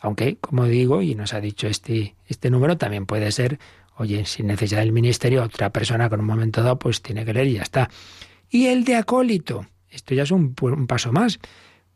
[0.00, 3.58] aunque, como digo, y nos ha dicho este, este número, también puede ser
[3.98, 7.48] Oye, sin necesidad del ministerio, otra persona con un momento dado, pues tiene que leer
[7.48, 7.90] y ya está.
[8.48, 10.54] Y el de acólito, esto ya es un,
[10.86, 11.40] paso más.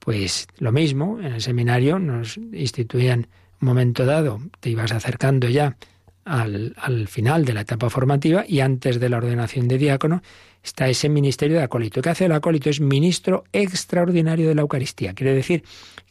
[0.04, 3.28] Pues lo mismo, en el seminario nos instituían
[3.60, 5.76] un momento dado, te ibas acercando ya
[6.24, 10.20] al, al, final de la etapa formativa y antes de la ordenación de diácono
[10.60, 12.02] está ese ministerio de acólito.
[12.02, 12.68] ¿Qué hace el acólito?
[12.68, 15.14] Es ministro extraordinario de la Eucaristía.
[15.14, 15.62] Quiere decir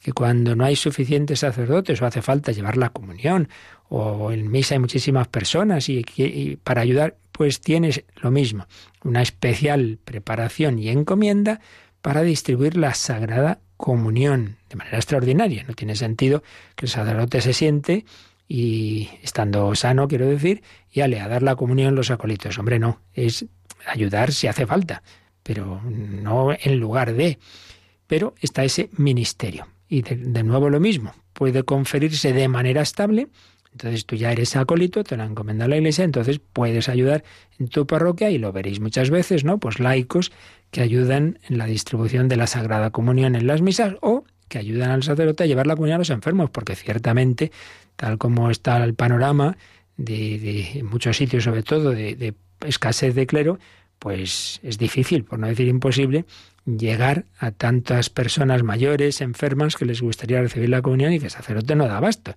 [0.01, 3.49] que cuando no hay suficientes sacerdotes o hace falta llevar la comunión
[3.89, 8.67] o en misa hay muchísimas personas y, para ayudar, pues tienes lo mismo,
[9.04, 11.60] una especial preparación y encomienda
[12.01, 15.65] para distribuir la sagrada comunión de manera extraordinaria.
[15.67, 16.43] No tiene sentido
[16.75, 18.05] que el sacerdote se siente
[18.47, 22.57] y estando sano, quiero decir, y ale a dar la comunión los acolitos.
[22.57, 23.45] Hombre, no, es
[23.85, 25.03] ayudar si hace falta,
[25.43, 27.39] pero no en lugar de.
[28.07, 29.67] Pero está ese ministerio.
[29.89, 33.27] Y de nuevo lo mismo, puede conferirse de manera estable
[33.71, 37.23] entonces tú ya eres acólito, te lo encomendado la iglesia, entonces puedes ayudar
[37.60, 39.60] en tu parroquia y lo veréis muchas veces, ¿no?
[39.60, 40.31] Pues laicos
[40.71, 44.91] que ayudan en la distribución de la Sagrada Comunión en las misas o que ayudan
[44.91, 47.51] al sacerdote a llevar la comunión a los enfermos, porque ciertamente,
[47.95, 49.57] tal como está el panorama
[49.95, 52.34] de, de muchos sitios, sobre todo de, de
[52.67, 53.60] escasez de clero,
[53.99, 56.25] pues es difícil, por no decir imposible,
[56.65, 61.32] llegar a tantas personas mayores, enfermas, que les gustaría recibir la comunión y que el
[61.32, 62.36] sacerdote no da abasto.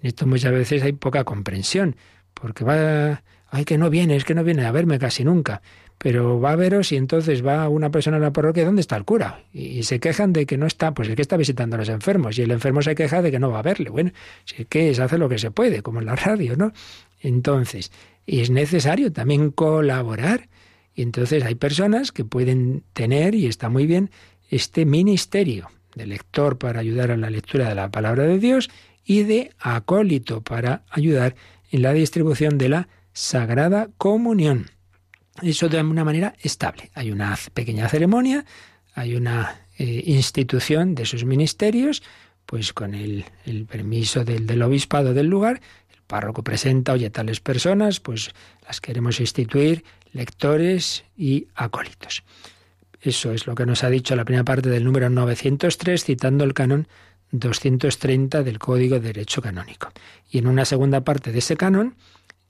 [0.00, 1.96] En esto muchas veces hay poca comprensión,
[2.34, 5.62] porque va, ay, que no viene, es que no viene a verme casi nunca.
[5.98, 9.04] Pero va a veros y entonces va una persona a la parroquia, ¿dónde está el
[9.04, 9.44] cura?
[9.52, 12.36] Y, se quejan de que no está, pues el que está visitando a los enfermos,
[12.38, 13.90] y el enfermo se queja de que no va a verle.
[13.90, 14.10] Bueno,
[14.44, 16.72] si que se hace lo que se puede, como en la radio, ¿no?
[17.20, 17.90] Entonces,
[18.26, 20.48] y es necesario también colaborar.
[20.94, 24.10] Y entonces hay personas que pueden tener, y está muy bien,
[24.50, 28.70] este ministerio de lector para ayudar a la lectura de la palabra de Dios
[29.04, 31.34] y de acólito para ayudar
[31.70, 34.70] en la distribución de la Sagrada Comunión.
[35.42, 36.90] Eso de una manera estable.
[36.94, 38.44] Hay una pequeña ceremonia,
[38.94, 42.02] hay una eh, institución de sus ministerios,
[42.46, 43.24] pues con el,
[43.68, 45.60] permiso del, del, obispado del lugar,
[45.92, 48.30] el párroco presenta, oye, tales personas, pues
[48.66, 52.22] las queremos instituir, lectores y acólitos.
[53.02, 56.54] Eso es lo que nos ha dicho la primera parte del número 903, citando el
[56.54, 56.88] canon
[57.32, 59.90] 230 del Código de Derecho Canónico.
[60.30, 61.96] Y en una segunda parte de ese canon,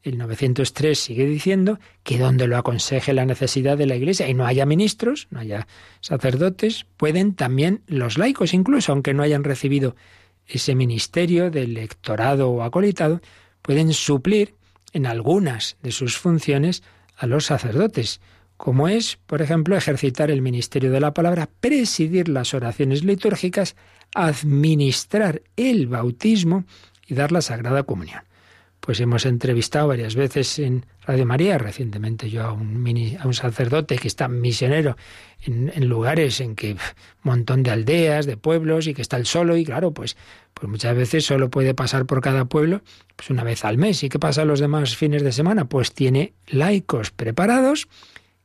[0.02, 4.46] el 903 sigue diciendo que donde lo aconseje la necesidad de la Iglesia y no
[4.46, 5.66] haya ministros, no haya
[6.00, 9.96] sacerdotes, pueden también los laicos, incluso aunque no hayan recibido
[10.46, 13.22] ese ministerio del lectorado o acolitado,
[13.62, 14.54] pueden suplir
[14.92, 16.82] en algunas de sus funciones
[17.16, 18.20] a los sacerdotes,
[18.56, 23.76] como es, por ejemplo, ejercitar el ministerio de la palabra, presidir las oraciones litúrgicas,
[24.14, 26.64] administrar el bautismo
[27.06, 28.22] y dar la Sagrada Comunión.
[28.84, 33.96] Pues hemos entrevistado varias veces en Radio María, recientemente yo a un, a un sacerdote
[33.96, 34.98] que está misionero
[35.46, 36.78] en, lugares en que un
[37.22, 40.18] montón de aldeas, de pueblos y que está el solo y claro, pues,
[40.52, 42.82] pues muchas veces solo puede pasar por cada pueblo
[43.16, 44.02] pues una vez al mes.
[44.02, 45.64] ¿Y qué pasa los demás fines de semana?
[45.64, 47.88] Pues tiene laicos preparados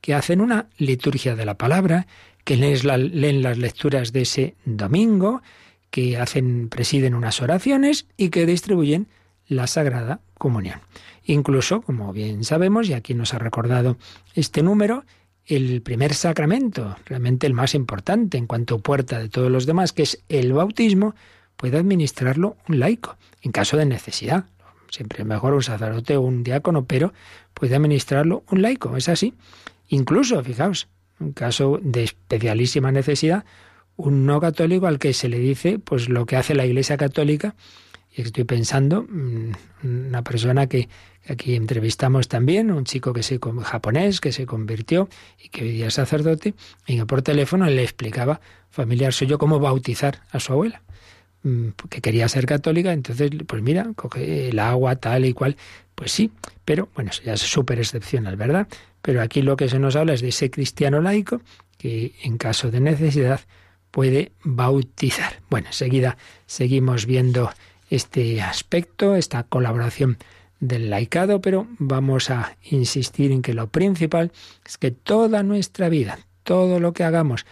[0.00, 2.06] que hacen una liturgia de la palabra,
[2.44, 5.42] que leen, leen las lecturas de ese domingo,
[5.90, 9.06] que hacen, presiden unas oraciones y que distribuyen
[9.46, 10.80] la Sagrada Comunión.
[11.26, 13.98] Incluso, como bien sabemos, y aquí nos ha recordado
[14.34, 15.04] este número,
[15.44, 20.04] el primer sacramento, realmente el más importante en cuanto puerta de todos los demás, que
[20.04, 21.14] es el bautismo,
[21.58, 24.46] puede administrarlo un laico, en caso de necesidad.
[24.88, 27.12] Siempre es mejor un sacerdote o un diácono, pero
[27.52, 29.34] puede administrarlo un laico, es así.
[29.88, 30.88] Incluso, fijaos,
[31.20, 33.44] en caso de especialísima necesidad,
[33.96, 37.54] un no católico al que se le dice pues lo que hace la Iglesia Católica
[38.14, 39.52] y estoy pensando mm,
[39.84, 40.88] una persona que
[41.28, 45.08] aquí entrevistamos también, un chico que se japonés que se convirtió
[45.42, 46.54] y que hoy día es sacerdote
[46.86, 50.82] y por teléfono le explicaba familiar suyo cómo bautizar a su abuela
[51.42, 55.56] mm, que quería ser católica, entonces, pues mira, coge el agua tal y cual,
[55.94, 56.32] pues sí,
[56.64, 58.66] pero bueno, eso ya es súper excepcional, ¿verdad?
[59.02, 61.40] Pero aquí lo que se nos habla es de ese cristiano laico
[61.78, 63.40] que en caso de necesidad
[63.90, 65.40] puede bautizar.
[65.48, 67.50] Bueno, enseguida seguimos viendo
[67.90, 70.16] este aspecto, esta colaboración
[70.60, 74.30] del laicado, pero vamos a insistir en que lo principal
[74.64, 77.44] es que toda nuestra vida, todo lo que hagamos,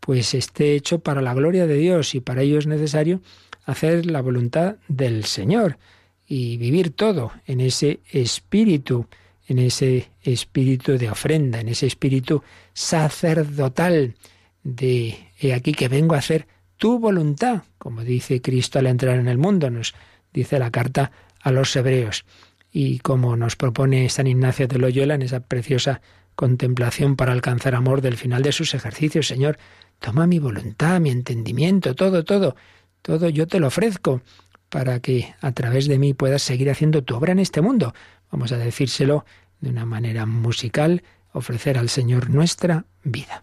[0.00, 3.20] pues esté hecho para la gloria de Dios y para ello es necesario
[3.64, 5.78] hacer la voluntad del Señor
[6.26, 9.06] y vivir todo en ese espíritu,
[9.48, 12.42] en ese espíritu de ofrenda, en ese espíritu
[12.74, 14.14] sacerdotal
[14.62, 19.28] de he aquí que vengo a hacer tu voluntad, como dice Cristo al entrar en
[19.28, 19.94] el mundo, nos
[20.32, 22.24] dice la carta a los hebreos.
[22.70, 26.02] Y como nos propone San Ignacio de Loyola en esa preciosa
[26.34, 29.58] contemplación para alcanzar amor del final de sus ejercicios, Señor,
[29.98, 32.56] toma mi voluntad, mi entendimiento, todo, todo,
[33.00, 34.20] todo yo te lo ofrezco
[34.68, 37.94] para que a través de mí puedas seguir haciendo tu obra en este mundo.
[38.30, 39.24] Vamos a decírselo
[39.60, 43.42] de una manera musical, ofrecer al Señor nuestra vida.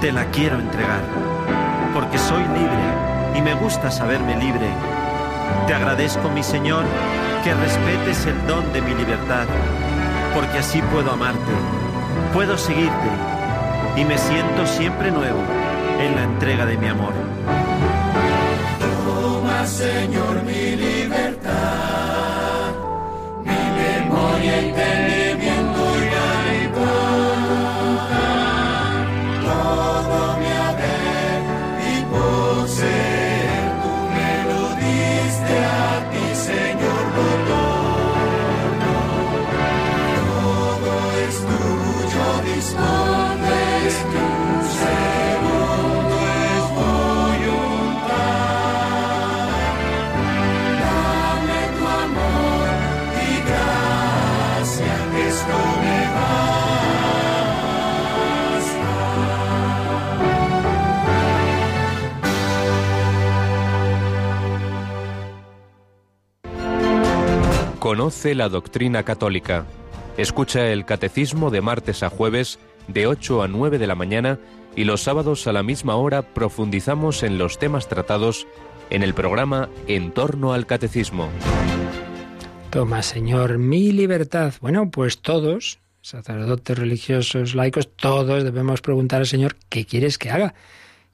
[0.00, 1.02] Te la quiero entregar,
[1.94, 4.66] porque soy libre y me gusta saberme libre.
[5.68, 6.84] Te agradezco, mi Señor,
[7.44, 9.46] que respetes el don de mi libertad,
[10.34, 11.52] porque así puedo amarte,
[12.34, 13.08] puedo seguirte
[13.96, 15.40] y me siento siempre nuevo
[16.00, 17.12] en la entrega de mi amor.
[19.04, 20.71] Toma, Señor, mi
[67.92, 69.66] Conoce la doctrina católica.
[70.16, 74.38] Escucha el catecismo de martes a jueves de 8 a 9 de la mañana
[74.74, 78.46] y los sábados a la misma hora profundizamos en los temas tratados
[78.88, 81.28] en el programa En torno al catecismo.
[82.70, 84.54] Toma, Señor, mi libertad.
[84.62, 90.54] Bueno, pues todos, sacerdotes religiosos, laicos, todos debemos preguntar al Señor qué quieres que haga.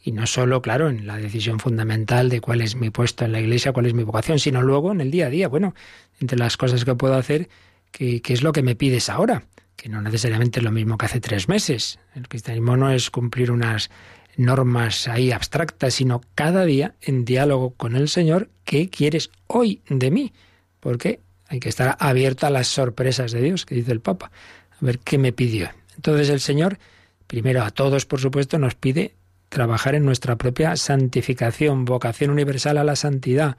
[0.03, 3.41] Y no solo, claro, en la decisión fundamental de cuál es mi puesto en la
[3.41, 5.49] iglesia, cuál es mi vocación, sino luego en el día a día.
[5.49, 5.75] Bueno,
[6.21, 7.49] entre las cosas que puedo hacer,
[7.91, 9.45] ¿qué, es lo que me pides ahora?
[9.77, 11.99] Que no necesariamente es lo mismo que hace tres meses.
[12.15, 13.91] El cristianismo no es cumplir unas
[14.37, 20.11] normas ahí abstractas, sino cada día en diálogo con el Señor, ¿qué quieres hoy de
[20.11, 20.33] mí?
[20.81, 24.31] Porque hay que estar abierto a las sorpresas de Dios, que dice el Papa.
[24.71, 25.71] A ver qué me pidió.
[25.97, 26.79] Entonces el Señor,
[27.27, 29.15] primero a todos, por supuesto, nos pide
[29.49, 33.57] trabajar en nuestra propia santificación, vocación universal a la santidad,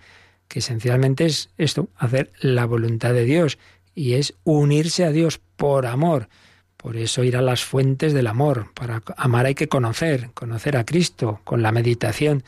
[0.48, 3.58] que esencialmente es esto, hacer la voluntad de Dios
[3.96, 6.30] y es unirse a Dios por amor.
[6.78, 8.72] Por eso ir a las fuentes del amor.
[8.74, 12.44] Para amar hay que conocer, conocer a Cristo con la meditación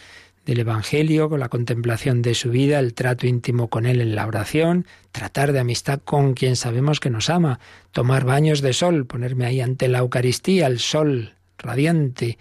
[0.46, 4.26] del Evangelio, con la contemplación de su vida, el trato íntimo con Él en la
[4.26, 7.60] oración, tratar de amistad con quien sabemos que nos ama,
[7.92, 12.38] tomar baños de sol, ponerme ahí ante la Eucaristía, el sol radiante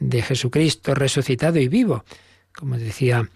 [0.00, 2.04] de Jesucristo resucitado y vivo.
[2.52, 3.30] Como decía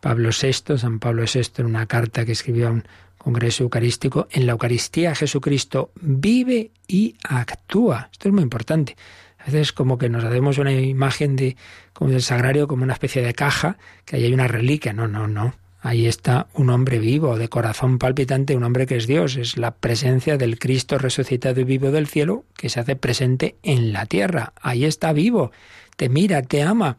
[0.00, 2.84] Pablo VI, San Pablo VI, en una carta que escribió a un
[3.18, 8.08] congreso eucarístico, en la Eucaristía Jesucristo vive y actúa.
[8.12, 8.96] Esto es muy importante.
[9.38, 11.56] A veces como que nos hacemos una imagen de
[11.92, 14.92] como del sagrario como una especie de caja, que ahí hay una reliquia.
[14.92, 15.54] No, no, no.
[15.80, 19.36] Ahí está un hombre vivo, de corazón palpitante, un hombre que es Dios.
[19.36, 23.92] Es la presencia del Cristo resucitado y vivo del cielo que se hace presente en
[23.92, 24.52] la tierra.
[24.60, 25.52] Ahí está vivo.
[25.96, 26.96] Te mira, te ama.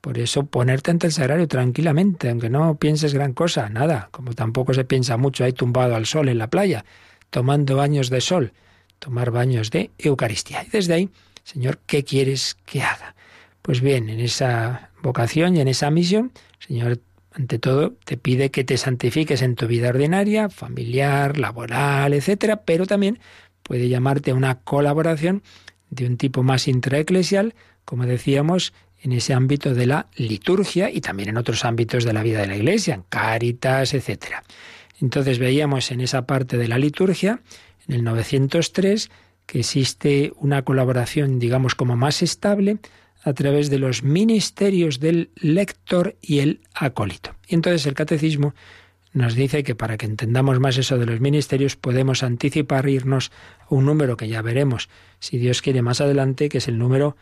[0.00, 4.74] Por eso ponerte ante el sagrario tranquilamente, aunque no pienses gran cosa, nada, como tampoco
[4.74, 6.84] se piensa mucho ahí tumbado al sol en la playa,
[7.30, 8.52] tomando baños de sol,
[8.98, 10.64] tomar baños de Eucaristía.
[10.64, 11.10] Y desde ahí,
[11.44, 13.14] Señor, ¿qué quieres que haga?
[13.62, 16.98] Pues bien, en esa vocación y en esa misión, Señor,
[17.32, 22.86] ante todo, te pide que te santifiques en tu vida ordinaria, familiar, laboral, etcétera, pero
[22.86, 23.20] también
[23.62, 25.42] puede llamarte a una colaboración
[25.90, 27.54] de un tipo más intraeclesial,
[27.84, 28.72] como decíamos,
[29.02, 32.46] en ese ámbito de la liturgia y también en otros ámbitos de la vida de
[32.46, 34.36] la Iglesia, en Cáritas, etc.
[35.00, 37.40] Entonces veíamos en esa parte de la liturgia,
[37.88, 39.10] en el 903,
[39.46, 42.78] que existe una colaboración, digamos, como más estable
[43.24, 47.34] a través de los ministerios del lector y el acólito.
[47.48, 48.54] Y entonces el catecismo
[49.12, 53.30] nos dice que para que entendamos más eso de los ministerios podemos anticipar irnos
[53.68, 57.16] a un número que ya veremos, si Dios quiere más adelante, que es el número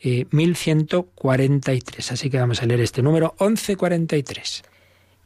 [0.00, 2.12] 1143.
[2.12, 4.62] Así que vamos a leer este número 1143.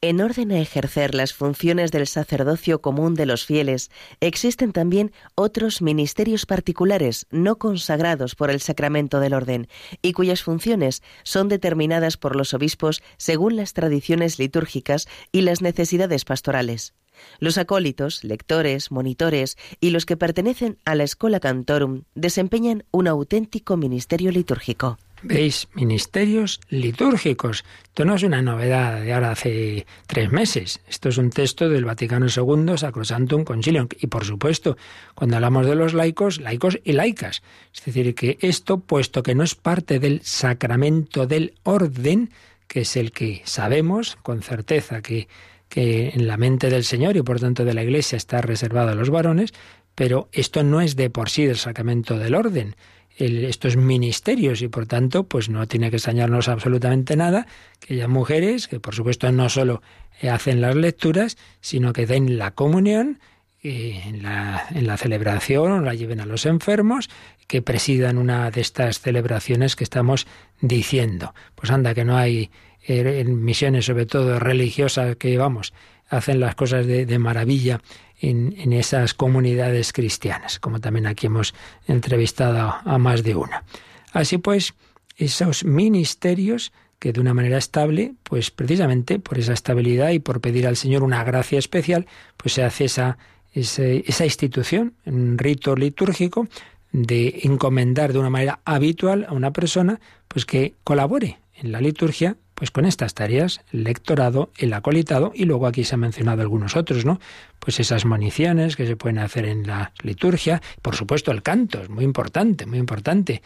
[0.01, 3.91] En orden a ejercer las funciones del sacerdocio común de los fieles,
[4.21, 9.67] existen también otros ministerios particulares no consagrados por el sacramento del orden
[10.01, 16.25] y cuyas funciones son determinadas por los obispos según las tradiciones litúrgicas y las necesidades
[16.25, 16.95] pastorales.
[17.39, 23.77] Los acólitos, lectores, monitores y los que pertenecen a la Escola Cantorum desempeñan un auténtico
[23.77, 24.99] ministerio litúrgico.
[25.23, 25.69] ¿Veis?
[25.75, 27.65] Ministerios litúrgicos.
[27.85, 30.81] Esto no es una novedad de ahora hace tres meses.
[30.89, 33.89] Esto es un texto del Vaticano II, Sacrosantum Concilium.
[33.99, 34.77] Y por supuesto,
[35.15, 37.43] cuando hablamos de los laicos, laicos y laicas.
[37.75, 42.31] Es decir, que esto, puesto que no es parte del sacramento del orden,
[42.69, 45.27] que es el que sabemos con certeza que
[45.69, 48.95] que en la mente del Señor y por tanto de la Iglesia está reservado a
[48.95, 49.53] los varones,
[49.95, 52.77] pero esto no es de por sí del sacramento del orden.
[53.17, 57.49] estos ministerios y por tanto pues no tiene que extrañarnos absolutamente nada
[57.81, 59.83] que haya mujeres que por supuesto no solo
[60.23, 63.19] hacen las lecturas, sino que den la comunión
[63.61, 67.11] eh, en, la, en la celebración, la lleven a los enfermos,
[67.49, 70.29] que presidan una de estas celebraciones que estamos
[70.61, 71.35] diciendo.
[71.57, 72.51] Pues anda, que no hay eh,
[72.89, 75.75] en misiones, sobre todo religiosas, que vamos,
[76.09, 77.81] hacen las cosas de, maravilla
[78.21, 81.55] en, en, esas comunidades cristianas, como también aquí hemos
[81.87, 83.65] entrevistado a más de una.
[84.13, 84.75] Así pues,
[85.17, 90.67] esos ministerios que de una manera estable, pues precisamente por esa estabilidad y por pedir
[90.67, 93.19] al Señor una gracia especial, pues se hace esa,
[93.53, 96.49] esa institución, un rito litúrgico,
[96.91, 102.37] de encomendar de una manera habitual a una persona, pues que colabore en la liturgia
[102.59, 106.75] pues con estas tareas, el lectorado, el acolitado, y luego aquí se han mencionado algunos
[106.75, 107.21] otros, ¿no?
[107.61, 111.89] Pues esas municiones que se pueden hacer en la liturgia, por supuesto el canto, es
[111.89, 113.43] muy importante, muy importante.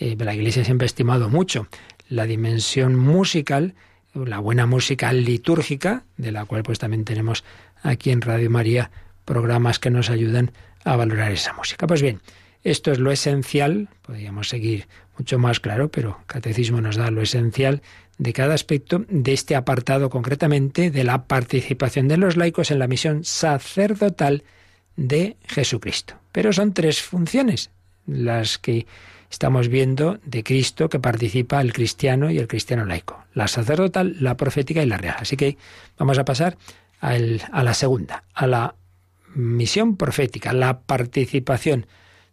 [0.00, 1.68] Eh, la Iglesia siempre ha estimado mucho
[2.08, 3.74] la dimensión musical,
[4.14, 7.44] la buena música litúrgica, de la cual pues también tenemos
[7.84, 8.90] aquí en Radio María
[9.24, 10.50] programas que nos ayudan
[10.82, 11.86] a valorar esa música.
[11.86, 12.20] Pues bien,
[12.64, 14.88] esto es lo esencial, podríamos seguir
[15.18, 17.82] mucho más claro, pero catecismo nos da lo esencial
[18.18, 22.86] de cada aspecto de este apartado concretamente de la participación de los laicos en la
[22.86, 24.44] misión sacerdotal
[24.96, 26.14] de Jesucristo.
[26.32, 27.70] Pero son tres funciones
[28.06, 28.86] las que
[29.30, 33.24] estamos viendo de Cristo que participa el cristiano y el cristiano laico.
[33.34, 35.16] La sacerdotal, la profética y la real.
[35.18, 35.58] Así que
[35.98, 36.56] vamos a pasar
[37.00, 38.74] a, a la segunda, a la
[39.34, 41.86] misión profética, la participación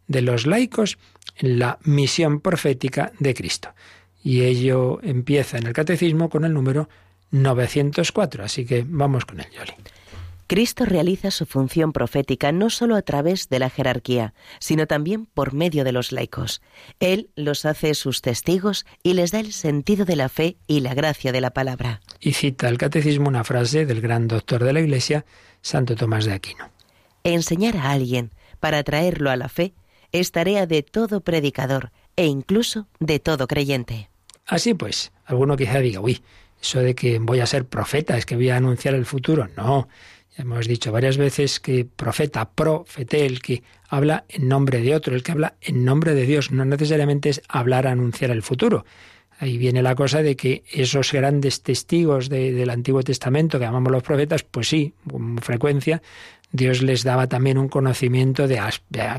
[0.08, 0.98] de los laicos
[1.38, 3.70] en la misión profética de Cristo.
[4.24, 6.90] Y ello empieza en el catecismo con el número
[7.32, 8.44] 904.
[8.44, 9.74] Así que vamos con el Yoli.
[10.48, 15.54] Cristo realiza su función profética no solo a través de la jerarquía, sino también por
[15.54, 16.62] medio de los laicos.
[17.00, 20.94] Él los hace sus testigos y les da el sentido de la fe y la
[20.94, 22.02] gracia de la palabra.
[22.20, 25.26] Y cita el catecismo una frase del gran doctor de la Iglesia,
[25.62, 26.70] Santo Tomás de Aquino.
[27.24, 29.74] Enseñar a alguien para traerlo a la fe
[30.14, 34.10] es tarea de todo predicador e incluso de todo creyente.
[34.46, 36.22] Así pues, alguno quizá diga, uy,
[36.62, 39.50] eso de que voy a ser profeta es que voy a anunciar el futuro.
[39.58, 39.90] No,
[40.38, 45.16] ya hemos dicho varias veces que profeta, profete, el que habla en nombre de otro,
[45.16, 48.86] el que habla en nombre de Dios, no necesariamente es hablar, anunciar el futuro.
[49.44, 54.02] Ahí viene la cosa de que esos grandes testigos del Antiguo Testamento que llamamos los
[54.02, 56.02] profetas, pues sí, con frecuencia
[56.54, 58.62] Dios les daba también un conocimiento de,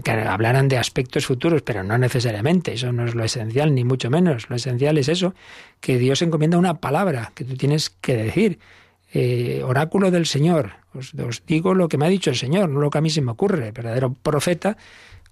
[0.02, 4.08] que hablaran de aspectos futuros, pero no necesariamente, eso no es lo esencial, ni mucho
[4.08, 4.48] menos.
[4.48, 5.34] Lo esencial es eso,
[5.80, 8.58] que Dios encomienda una palabra que tú tienes que decir.
[9.12, 11.12] Eh, oráculo del Señor, os,
[11.46, 13.32] digo lo que me ha dicho el Señor, no lo que a mí se me
[13.32, 13.72] ocurre.
[13.72, 14.78] Verdadero profeta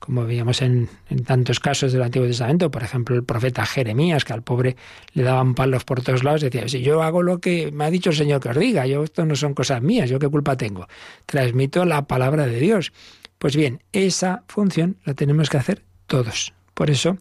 [0.04, 0.88] como veíamos en,
[1.24, 4.76] tantos casos del Antiguo Testamento, por ejemplo el profeta Jeremías, que al pobre
[5.14, 8.10] le daban palos por todos lados, decía, si yo hago lo que me ha dicho
[8.10, 10.88] el Señor que os diga, yo esto no son cosas mías, yo qué culpa tengo,
[11.24, 12.92] transmito la palabra de Dios.
[13.38, 16.52] Pues bien, esa función la tenemos que hacer todos.
[16.74, 17.18] Por eso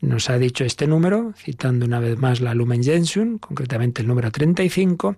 [0.00, 4.30] nos ha dicho este número, citando una vez más la Lumen Gentium, concretamente el número
[4.30, 5.16] 35,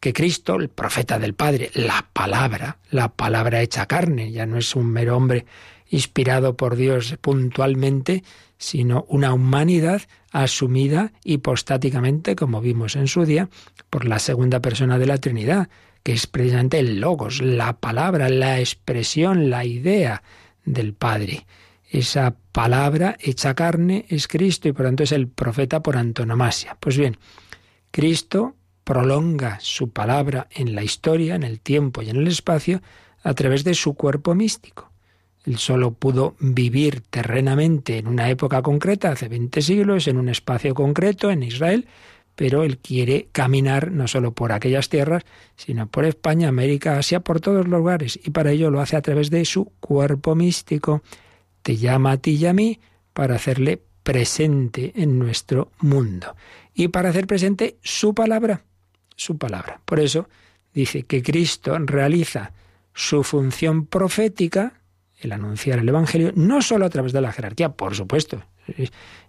[0.00, 4.74] que Cristo, el profeta del Padre, la palabra, la palabra hecha carne, ya no es
[4.74, 5.44] un mero hombre
[5.94, 8.24] inspirado por Dios puntualmente,
[8.58, 13.48] sino una humanidad asumida hipostáticamente, como vimos en su día,
[13.90, 15.68] por la segunda persona de la Trinidad,
[16.02, 20.22] que es precisamente el logos, la palabra, la expresión, la idea
[20.64, 21.46] del Padre.
[21.88, 26.76] Esa palabra hecha carne es Cristo y por tanto es el profeta por antonomasia.
[26.80, 27.18] Pues bien,
[27.92, 32.82] Cristo prolonga su palabra en la historia, en el tiempo y en el espacio
[33.22, 34.93] a través de su cuerpo místico.
[35.44, 40.74] Él solo pudo vivir terrenamente en una época concreta, hace 20 siglos, en un espacio
[40.74, 41.86] concreto, en Israel,
[42.34, 45.24] pero él quiere caminar no solo por aquellas tierras,
[45.56, 49.02] sino por España, América, Asia, por todos los lugares, y para ello lo hace a
[49.02, 51.02] través de su cuerpo místico.
[51.62, 52.80] Te llama a ti y a mí
[53.12, 56.36] para hacerle presente en nuestro mundo
[56.74, 58.62] y para hacer presente su palabra,
[59.16, 59.80] su palabra.
[59.84, 60.28] Por eso
[60.74, 62.52] dice que Cristo realiza
[62.92, 64.80] su función profética,
[65.24, 68.42] el anunciar el Evangelio, no solo a través de la jerarquía, por supuesto,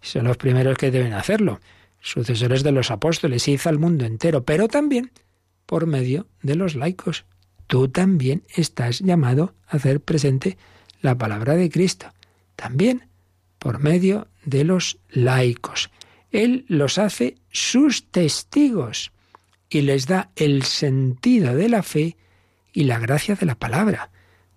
[0.01, 1.59] son los primeros que deben hacerlo,
[1.99, 5.11] sucesores de los apóstoles, hizo al mundo entero, pero también
[5.65, 7.25] por medio de los laicos.
[7.67, 10.57] Tú también estás llamado a hacer presente
[11.01, 12.13] la palabra de Cristo,
[12.55, 13.07] también
[13.57, 15.89] por medio de los laicos.
[16.31, 19.11] Él los hace sus testigos
[19.69, 22.17] y les da el sentido de la fe
[22.71, 24.11] y la gracia de la palabra.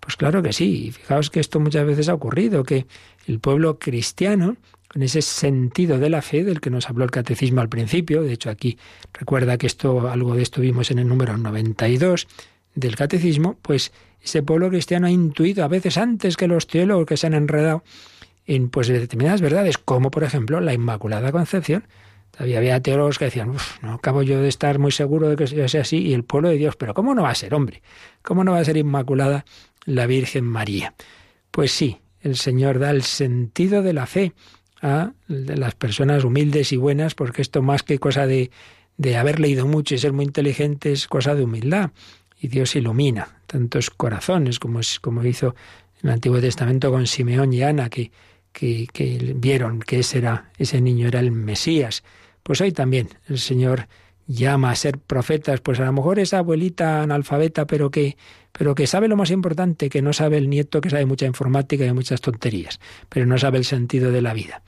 [0.09, 0.91] Pues claro que sí.
[0.91, 2.87] Fijaos que esto muchas veces ha ocurrido, que
[3.27, 4.57] el pueblo cristiano,
[4.87, 8.33] con ese sentido de la fe del que nos habló el catecismo al principio, de
[8.33, 8.79] hecho aquí
[9.13, 12.27] recuerda que esto, algo de esto vimos en el número 92
[12.73, 17.15] del catecismo, pues ese pueblo cristiano ha intuido a veces antes que los teólogos que
[17.15, 17.83] se han enredado
[18.47, 21.85] en pues determinadas verdades, como por ejemplo la Inmaculada Concepción.
[22.31, 23.53] Todavía había teólogos que decían,
[23.83, 26.55] no acabo yo de estar muy seguro de que sea así, y el pueblo de
[26.55, 27.83] Dios, pero ¿cómo no va a ser, hombre?
[28.23, 29.45] ¿Cómo no va a ser Inmaculada
[29.85, 30.93] la Virgen María.
[31.51, 34.33] Pues sí, el Señor da el sentido de la fe
[34.81, 38.51] a las personas humildes y buenas, porque esto más que cosa de,
[38.97, 41.91] de haber leído mucho y ser muy inteligente es cosa de humildad.
[42.39, 45.55] Y Dios ilumina tantos corazones como, como hizo
[46.01, 48.11] en el Antiguo Testamento con Simeón y Ana, que,
[48.53, 52.03] que, que vieron que ese, era, ese niño era el Mesías.
[52.43, 53.87] Pues hoy también el Señor
[54.27, 58.15] llama a ser profetas, pues a lo mejor esa abuelita analfabeta, pero que,
[58.59, 61.85] pero que sabe lo más importante, que no sabe el nieto que sabe mucha informática
[61.85, 64.63] y muchas tonterías, pero no sabe el sentido de la vida.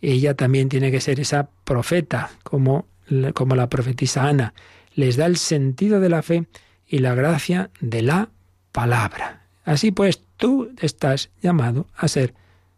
[0.00, 2.86] Ella también tiene que ser esa profeta, como,
[3.34, 4.54] como la profetisa Ana.
[4.94, 6.46] Les da el sentido de la fe
[6.88, 8.30] y la gracia de la
[8.72, 9.42] palabra.
[9.66, 12.32] Así pues, tú estás llamado a ser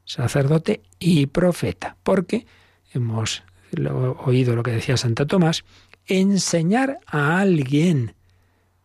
[0.04, 2.46] sacerdote y profeta, porque
[2.92, 3.44] hemos
[4.24, 5.62] oído lo que decía Santa Tomás,
[6.08, 8.16] enseñar a alguien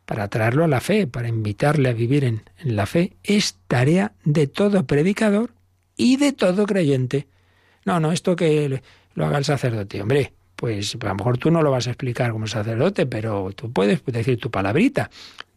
[0.08, 4.48] para traerlo a la fe, para invitarle a vivir en, la fe, es tarea de
[4.48, 5.52] todo predicador
[5.98, 7.28] y de todo creyente.
[7.84, 8.82] No, no, esto que
[9.16, 12.32] lo haga el sacerdote, hombre, pues a lo mejor tú no lo vas a explicar
[12.32, 15.10] como sacerdote, pero tú puedes decir tu palabrita,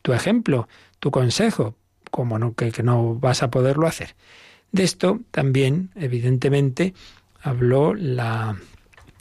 [0.03, 1.76] tu ejemplo, tu consejo,
[2.11, 4.16] como no, que, que no vas a poderlo hacer.
[4.72, 6.92] De esto también, evidentemente,
[7.40, 8.57] habló la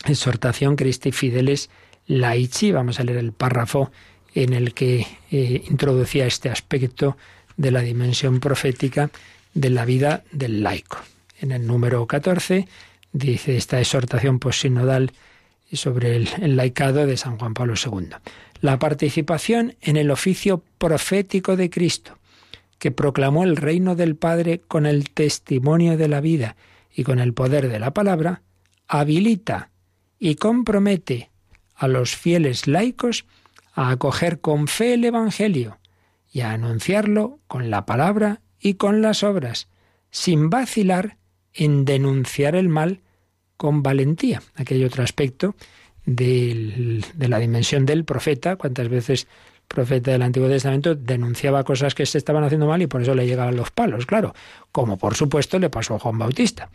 [0.07, 1.69] exhortación Christi Fideles
[2.07, 3.91] Laici, vamos a leer el párrafo
[4.43, 7.17] en el que eh, introducía este aspecto
[7.57, 9.11] de la dimensión profética
[9.53, 10.97] de la vida del laico.
[11.41, 12.67] En el número 14
[13.11, 15.11] dice esta exhortación posinodal
[15.73, 18.15] sobre el, el laicado de San Juan Pablo II.
[18.61, 22.17] La participación en el oficio profético de Cristo,
[22.77, 26.55] que proclamó el reino del Padre con el testimonio de la vida
[26.95, 28.41] y con el poder de la palabra,
[28.87, 29.69] habilita
[30.17, 31.29] y compromete
[31.75, 33.25] a los fieles laicos
[33.79, 35.77] a acoger con fe el Evangelio
[36.29, 39.69] y a anunciarlo con la palabra y con las obras,
[40.11, 41.17] sin vacilar
[41.53, 42.99] en denunciar el mal
[43.55, 44.41] con valentía.
[44.55, 45.55] Aquí hay otro aspecto
[46.05, 52.05] de la dimensión del profeta, cuántas veces el profeta del Antiguo Testamento denunciaba cosas que
[52.05, 54.33] se estaban haciendo mal y por eso le llegaban los palos, claro,
[54.73, 56.69] como por supuesto le pasó a Juan Bautista.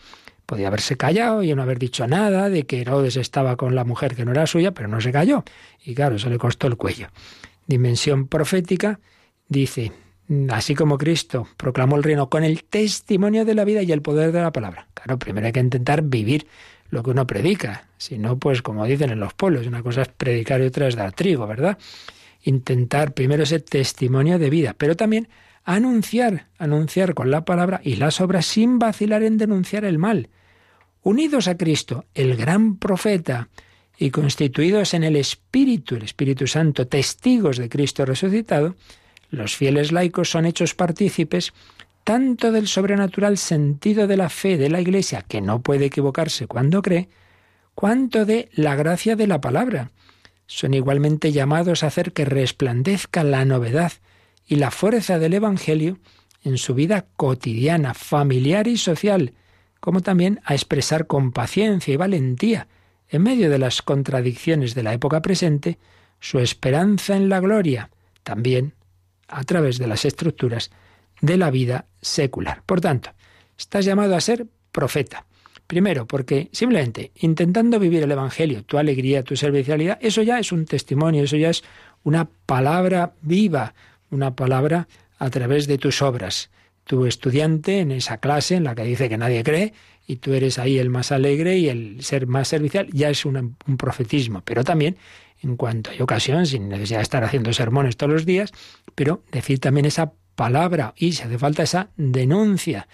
[0.55, 4.15] Podía haberse callado y no haber dicho nada de que Herodes estaba con la mujer
[4.15, 5.43] que no era suya, pero no se calló.
[5.85, 7.09] Y claro, eso le costó el cuello.
[7.67, 9.01] Dimensión profética
[9.49, 9.91] dice,
[10.51, 14.31] así como Cristo proclamó el reino con el testimonio de la vida y el poder
[14.31, 14.87] de la palabra.
[14.95, 16.47] Claro, primero hay que intentar vivir
[16.89, 17.89] lo que uno predica.
[17.97, 20.95] Si no, pues como dicen en los pueblos, una cosa es predicar y otra es
[20.95, 21.79] dar trigo, ¿verdad?
[22.45, 25.27] Intentar primero ese testimonio de vida, pero también
[25.65, 30.29] anunciar, anunciar con la palabra y las obras sin vacilar en denunciar el mal.
[31.05, 33.51] Unidos a Cristo, el gran profeta,
[33.99, 38.75] y constituidos en el Espíritu, el Espíritu Santo, testigos de Cristo resucitado,
[39.31, 41.53] los fieles laicos son hechos partícipes
[42.05, 46.81] tanto del sobrenatural sentido de la fe de la Iglesia, que no puede equivocarse cuando
[46.81, 47.11] cree,
[47.75, 49.91] cuanto de la gracia de la palabra.
[50.47, 53.93] Son igualmente llamados a hacer que resplandezca la novedad
[54.47, 55.99] y la fuerza del Evangelio
[56.45, 59.35] en su vida cotidiana, familiar y social,
[59.85, 62.69] como también a expresar con paciencia y valentía,
[63.11, 65.77] en medio de las contradicciones de la época presente,
[66.21, 67.91] su esperanza en la gloria,
[68.23, 68.73] también
[69.29, 70.71] a través de las estructuras
[71.21, 72.63] de la vida secular.
[72.65, 73.11] Por tanto,
[73.59, 75.27] estás llamado a ser profeta.
[75.67, 80.65] Primero, porque simplemente intentando vivir el Evangelio, tu alegría, tu servicialidad, eso ya es un
[80.65, 81.63] testimonio, eso ya es
[82.05, 83.75] una palabra viva,
[84.11, 86.49] una palabra a través de tus obras.
[86.85, 89.73] Tu estudiante en esa clase en la que dice que nadie cree
[90.07, 93.57] y tú eres ahí el más alegre y el ser más servicial, ya es un,
[93.67, 94.43] un profetismo.
[94.45, 94.97] Pero también,
[95.43, 98.53] en cuanto hay ocasión, sin necesidad de estar haciendo sermones todos los días,
[98.95, 102.89] pero decir también esa palabra y si hace falta esa denuncia.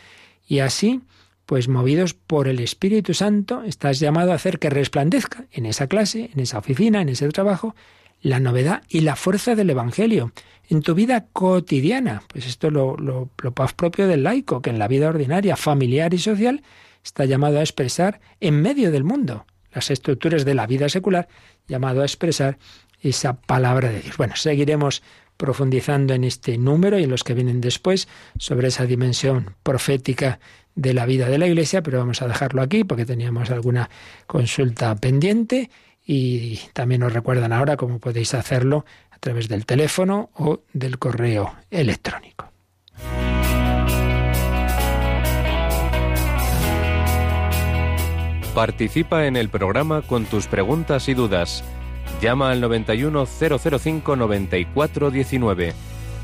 [0.47, 1.01] Y así,
[1.47, 6.31] pues movidos por el Espíritu Santo, estás llamado a hacer que resplandezca en esa clase,
[6.33, 7.75] en esa oficina, en ese trabajo,
[8.23, 10.33] la novedad y la fuerza del Evangelio
[10.71, 12.23] en tu vida cotidiana.
[12.33, 13.29] Pues esto es lo, lo,
[13.77, 16.63] propio del laico, que en la vida ordinaria, familiar y social,
[17.05, 21.29] está llamado a expresar en medio del mundo las estructuras de la vida secular,
[21.69, 22.59] llamado a expresar
[23.01, 24.17] esa palabra de Dios.
[24.17, 25.03] Bueno, seguiremos
[25.37, 28.09] profundizando en este número y en los que vienen después
[28.39, 30.39] sobre esa dimensión profética
[30.75, 33.91] de la vida de la Iglesia, pero vamos a dejarlo aquí porque teníamos alguna
[34.27, 35.71] consulta pendiente
[36.07, 38.85] y también nos recuerdan ahora cómo podéis hacerlo
[39.21, 42.51] través del teléfono o del correo electrónico.
[48.55, 51.63] Participa en el programa con tus preguntas y dudas.
[52.21, 55.73] Llama al 91005 9419.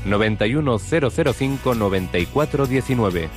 [0.05, 3.29] 91005 9419.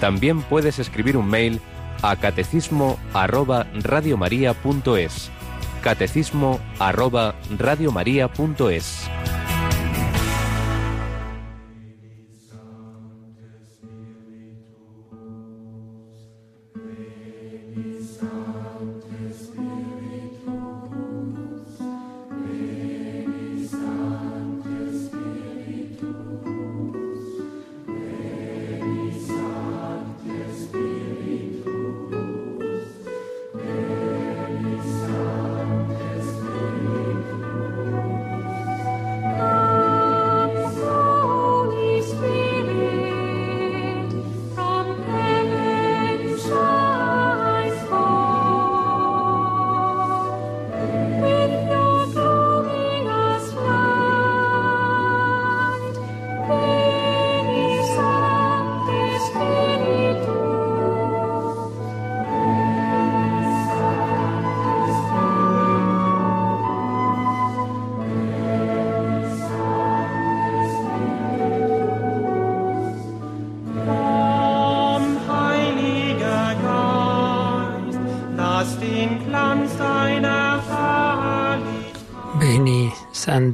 [0.00, 1.60] También puedes escribir un mail
[2.02, 2.98] a catecismo
[5.82, 9.10] catecismo arroba radiomaria.es.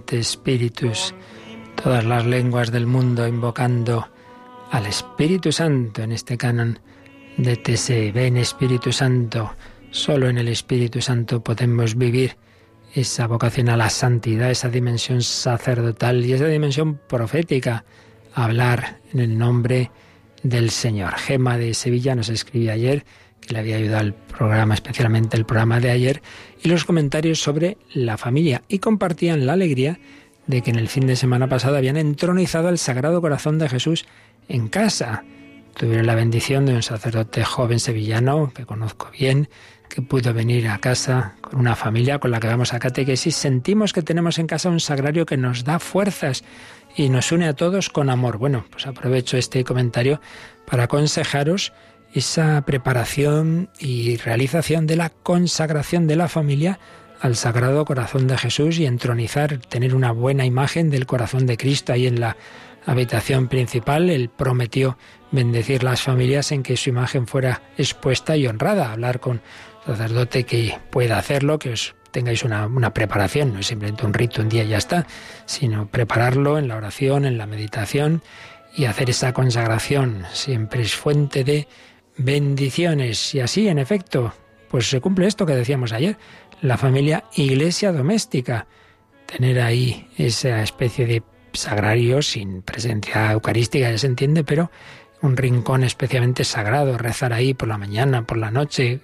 [0.09, 1.15] Santo Spiritus,
[1.83, 4.09] todas las lenguas del mundo invocando
[4.71, 6.79] al Espíritu Santo en este canon
[7.37, 8.11] de TC.
[8.15, 9.55] Ven Espíritu Santo,
[9.91, 12.39] solo en el Espíritu Santo podemos vivir
[12.95, 17.85] esa vocación a la santidad, esa dimensión sacerdotal y esa dimensión profética,
[18.33, 19.91] hablar en el nombre
[20.43, 21.17] del Señor.
[21.19, 23.05] Gema de Sevilla nos escribía ayer
[23.41, 26.23] que le había ayudado al programa, especialmente el programa de ayer,
[26.63, 29.99] y los comentarios sobre la familia y compartían la alegría
[30.47, 34.07] de que en el fin de semana pasado habían entronizado al Sagrado Corazón de Jesús
[34.49, 35.25] en casa.
[35.75, 39.49] Tuvieron la bendición de un sacerdote joven sevillano que conozco bien,
[39.89, 43.37] que pudo venir a casa con una familia con la que vamos a catequesis.
[43.37, 46.45] Sentimos que tenemos en casa un sagrario que nos da fuerzas
[46.97, 48.39] y nos une a todos con amor.
[48.39, 50.21] Bueno, pues aprovecho este comentario
[50.67, 51.73] para aconsejaros
[52.13, 56.79] esa preparación y realización de la consagración de la familia
[57.21, 61.93] al Sagrado Corazón de Jesús y entronizar, tener una buena imagen del corazón de Cristo
[61.93, 62.37] ahí en la
[62.87, 64.09] habitación principal.
[64.11, 64.97] Él prometió
[65.31, 69.43] bendecir las familias en que su imagen fuera expuesta y honrada, hablar con
[69.85, 74.41] sacerdote que pueda hacerlo, que os tengáis una, una, preparación, no es simplemente un rito
[74.41, 75.07] un día y ya está,
[75.45, 78.23] sino prepararlo en la oración, en la meditación
[78.75, 80.25] y hacer esa consagración.
[80.33, 81.69] Siempre es fuente de
[82.19, 83.35] bendiciones.
[83.35, 84.35] Y así, en efecto,
[84.69, 86.19] pues se cumple esto que decíamos ayer,
[86.61, 88.67] la familia iglesia doméstica.
[89.27, 94.71] Tener ahí esa especie de sagrario sin presencia eucarística, ya se entiende, pero
[95.21, 99.01] un rincón especialmente sagrado, rezar ahí por la mañana, por la noche,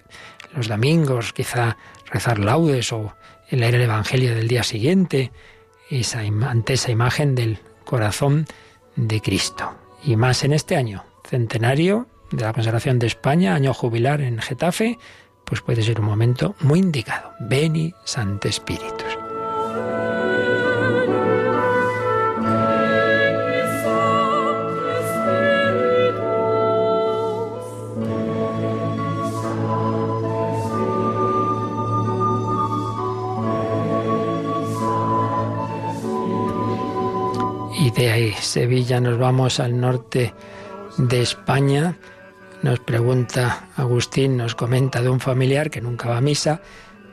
[0.55, 1.77] los domingos, quizá
[2.11, 3.15] rezar laudes o
[3.51, 5.33] leer el Evangelio del día siguiente,
[5.91, 8.47] esa, ante esa imagen del corazón
[8.97, 9.75] de Cristo.
[10.05, 12.07] Y más en este año, centenario
[12.37, 14.99] de la consagración de España, año jubilar en Getafe,
[15.45, 17.33] pues puede ser un momento muy indicado.
[17.41, 19.19] Veni, Santo Espíritus.
[37.79, 40.33] Y de ahí, Sevilla, nos vamos al norte
[40.97, 41.97] de España
[42.65, 46.63] nos pregunta Agustín, nos comenta de un familiar que nunca va a misa,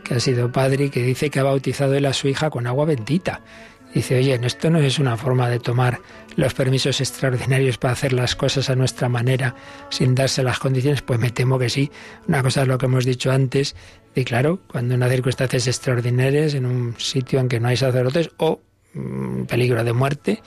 [0.02, 2.68] que ha sido padre y que dice que ha bautizado él a su hija con
[2.68, 3.42] agua bendita.
[3.94, 6.00] Dice, oye, esto no es una forma de tomar
[6.38, 9.54] los permisos extraordinarios para hacer las cosas a nuestra manera
[9.90, 11.02] sin darse las condiciones.
[11.02, 11.92] Pues me temo que sí.
[12.30, 13.76] Una cosa es lo que hemos dicho antes,
[14.16, 18.62] y claro, cuando una circunstancias extraordinarias en un sitio en que no hay sacerdotes o
[18.94, 20.42] mm, peligro de muerte,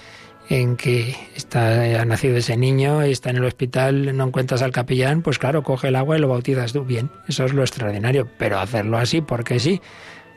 [0.49, 4.73] en que está, ha nacido ese niño y está en el hospital, no encuentras al
[4.73, 6.85] capellán, pues claro, coge el agua y lo bautizas tú.
[6.85, 9.81] Bien, eso es lo extraordinario, pero hacerlo así porque sí,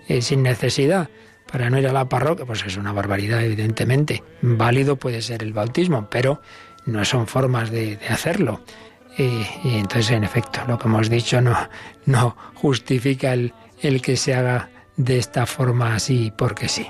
[0.07, 1.09] eh, sin necesidad,
[1.51, 4.23] para no ir a la parroquia, pues es una barbaridad, evidentemente.
[4.41, 6.41] Válido puede ser el bautismo, pero
[6.85, 8.61] no son formas de, hacerlo.
[9.17, 11.57] y entonces, en efecto, lo que hemos dicho no,
[12.05, 16.87] no justifica el, el que se haga de esta forma así porque sí.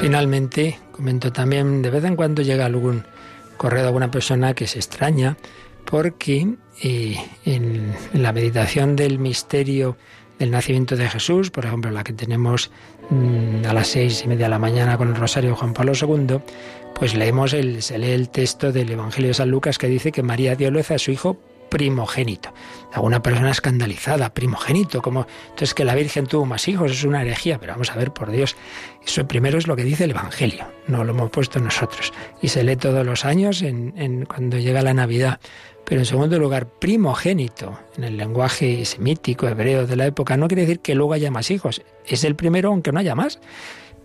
[0.00, 3.04] Finalmente, comento también, de vez en cuando llega algún
[3.56, 5.36] correo de alguna persona que se extraña
[5.86, 9.96] porque eh, en, la meditación del misterio
[10.38, 12.70] del nacimiento de Jesús, por ejemplo, la que tenemos
[13.08, 15.92] mm, a las seis y media de la mañana con el Rosario de Juan Pablo
[15.98, 16.40] II,
[16.94, 20.22] pues leemos el, se lee el texto del Evangelio de San Lucas que dice que
[20.22, 22.52] María dio luz a su hijo primogénito.
[22.92, 27.58] Alguna persona escandalizada, primogénito, como entonces que la Virgen tuvo más hijos, es una herejía,
[27.58, 28.56] pero vamos a ver, por Dios,
[29.04, 32.12] eso primero es lo que dice el Evangelio, no lo hemos puesto nosotros.
[32.40, 35.40] Y se lee todos los años en, cuando llega la Navidad.
[35.86, 40.62] Pero en segundo lugar, primogénito, en el lenguaje semítico, hebreo de la época, no quiere
[40.62, 41.80] decir que luego haya más hijos.
[42.04, 43.38] Es el primero aunque no haya más,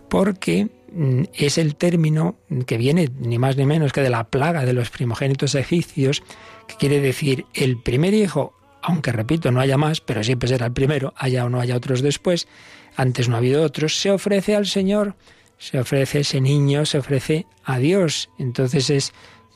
[0.08, 4.64] porque mm, es el término que viene ni más ni menos que de la plaga
[4.64, 6.22] de los primogénitos egipcios,
[6.68, 10.72] que quiere decir el primer hijo, aunque repito, no haya más, pero siempre será el
[10.72, 12.46] primero, haya o no haya otros después,
[12.94, 15.16] antes no ha habido otros, se ofrece al Señor,
[15.58, 18.30] se ofrece ese niño, se ofrece a Dios.
[18.38, 19.12] Entonces es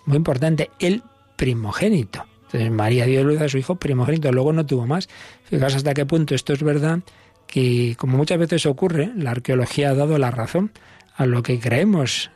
[0.06, 1.02] muy importante el
[1.36, 2.24] primogénito.
[2.46, 5.08] Entonces María dio luz a su hijo primogénito, luego no tuvo más.
[5.44, 7.00] Fijaos hasta qué punto esto es verdad,
[7.46, 10.72] que como muchas veces ocurre, la arqueología ha dado la razón
[11.16, 12.30] a lo que creemos.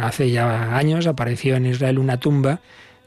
[0.00, 2.60] hace ya años apareció en Israel una tumba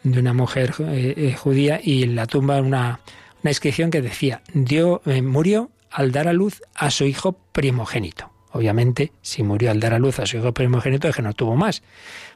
[0.03, 2.99] de una mujer eh, eh, judía y en la tumba una,
[3.43, 8.31] una inscripción que decía, dio, eh, murió al dar a luz a su hijo primogénito.
[8.53, 11.55] Obviamente, si murió al dar a luz a su hijo primogénito es que no tuvo
[11.55, 11.83] más.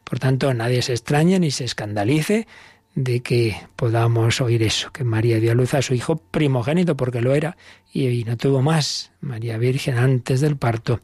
[0.03, 2.47] Por tanto, nadie se extrañe ni se escandalice
[2.95, 7.21] de que podamos oír eso, que María dio a luz a su hijo primogénito, porque
[7.21, 7.57] lo era,
[7.93, 9.11] y, no tuvo más.
[9.19, 11.01] María Virgen antes del parto,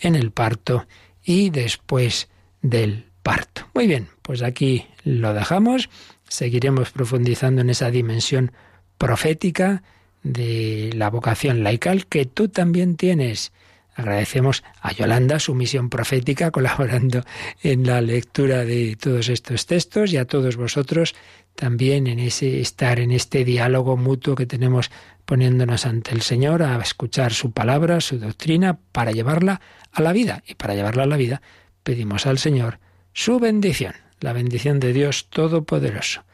[0.00, 0.86] en el parto
[1.24, 2.28] y después
[2.62, 3.66] del parto.
[3.74, 5.88] Muy bien, pues aquí lo dejamos.
[6.28, 8.52] Seguiremos profundizando en esa dimensión
[8.98, 9.82] profética
[10.22, 13.52] de la vocación laical que tú también tienes.
[14.00, 17.22] Agradecemos a Yolanda su misión profética colaborando
[17.62, 21.14] en la lectura de todos estos textos y a todos vosotros
[21.54, 24.90] también en ese estar en este diálogo mutuo que tenemos
[25.26, 29.60] poniéndonos ante el Señor a escuchar su palabra, su doctrina para llevarla
[29.92, 31.42] a la vida y para llevarla a la vida
[31.82, 32.78] pedimos al Señor
[33.12, 36.24] su bendición, la bendición de Dios Todopoderoso,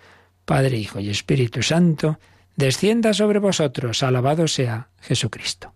[0.45, 2.21] Padre, Hijo y Espíritu Santo,
[2.55, 4.05] descienda sobre vosotros.
[4.05, 5.76] Alabado sea Jesucristo.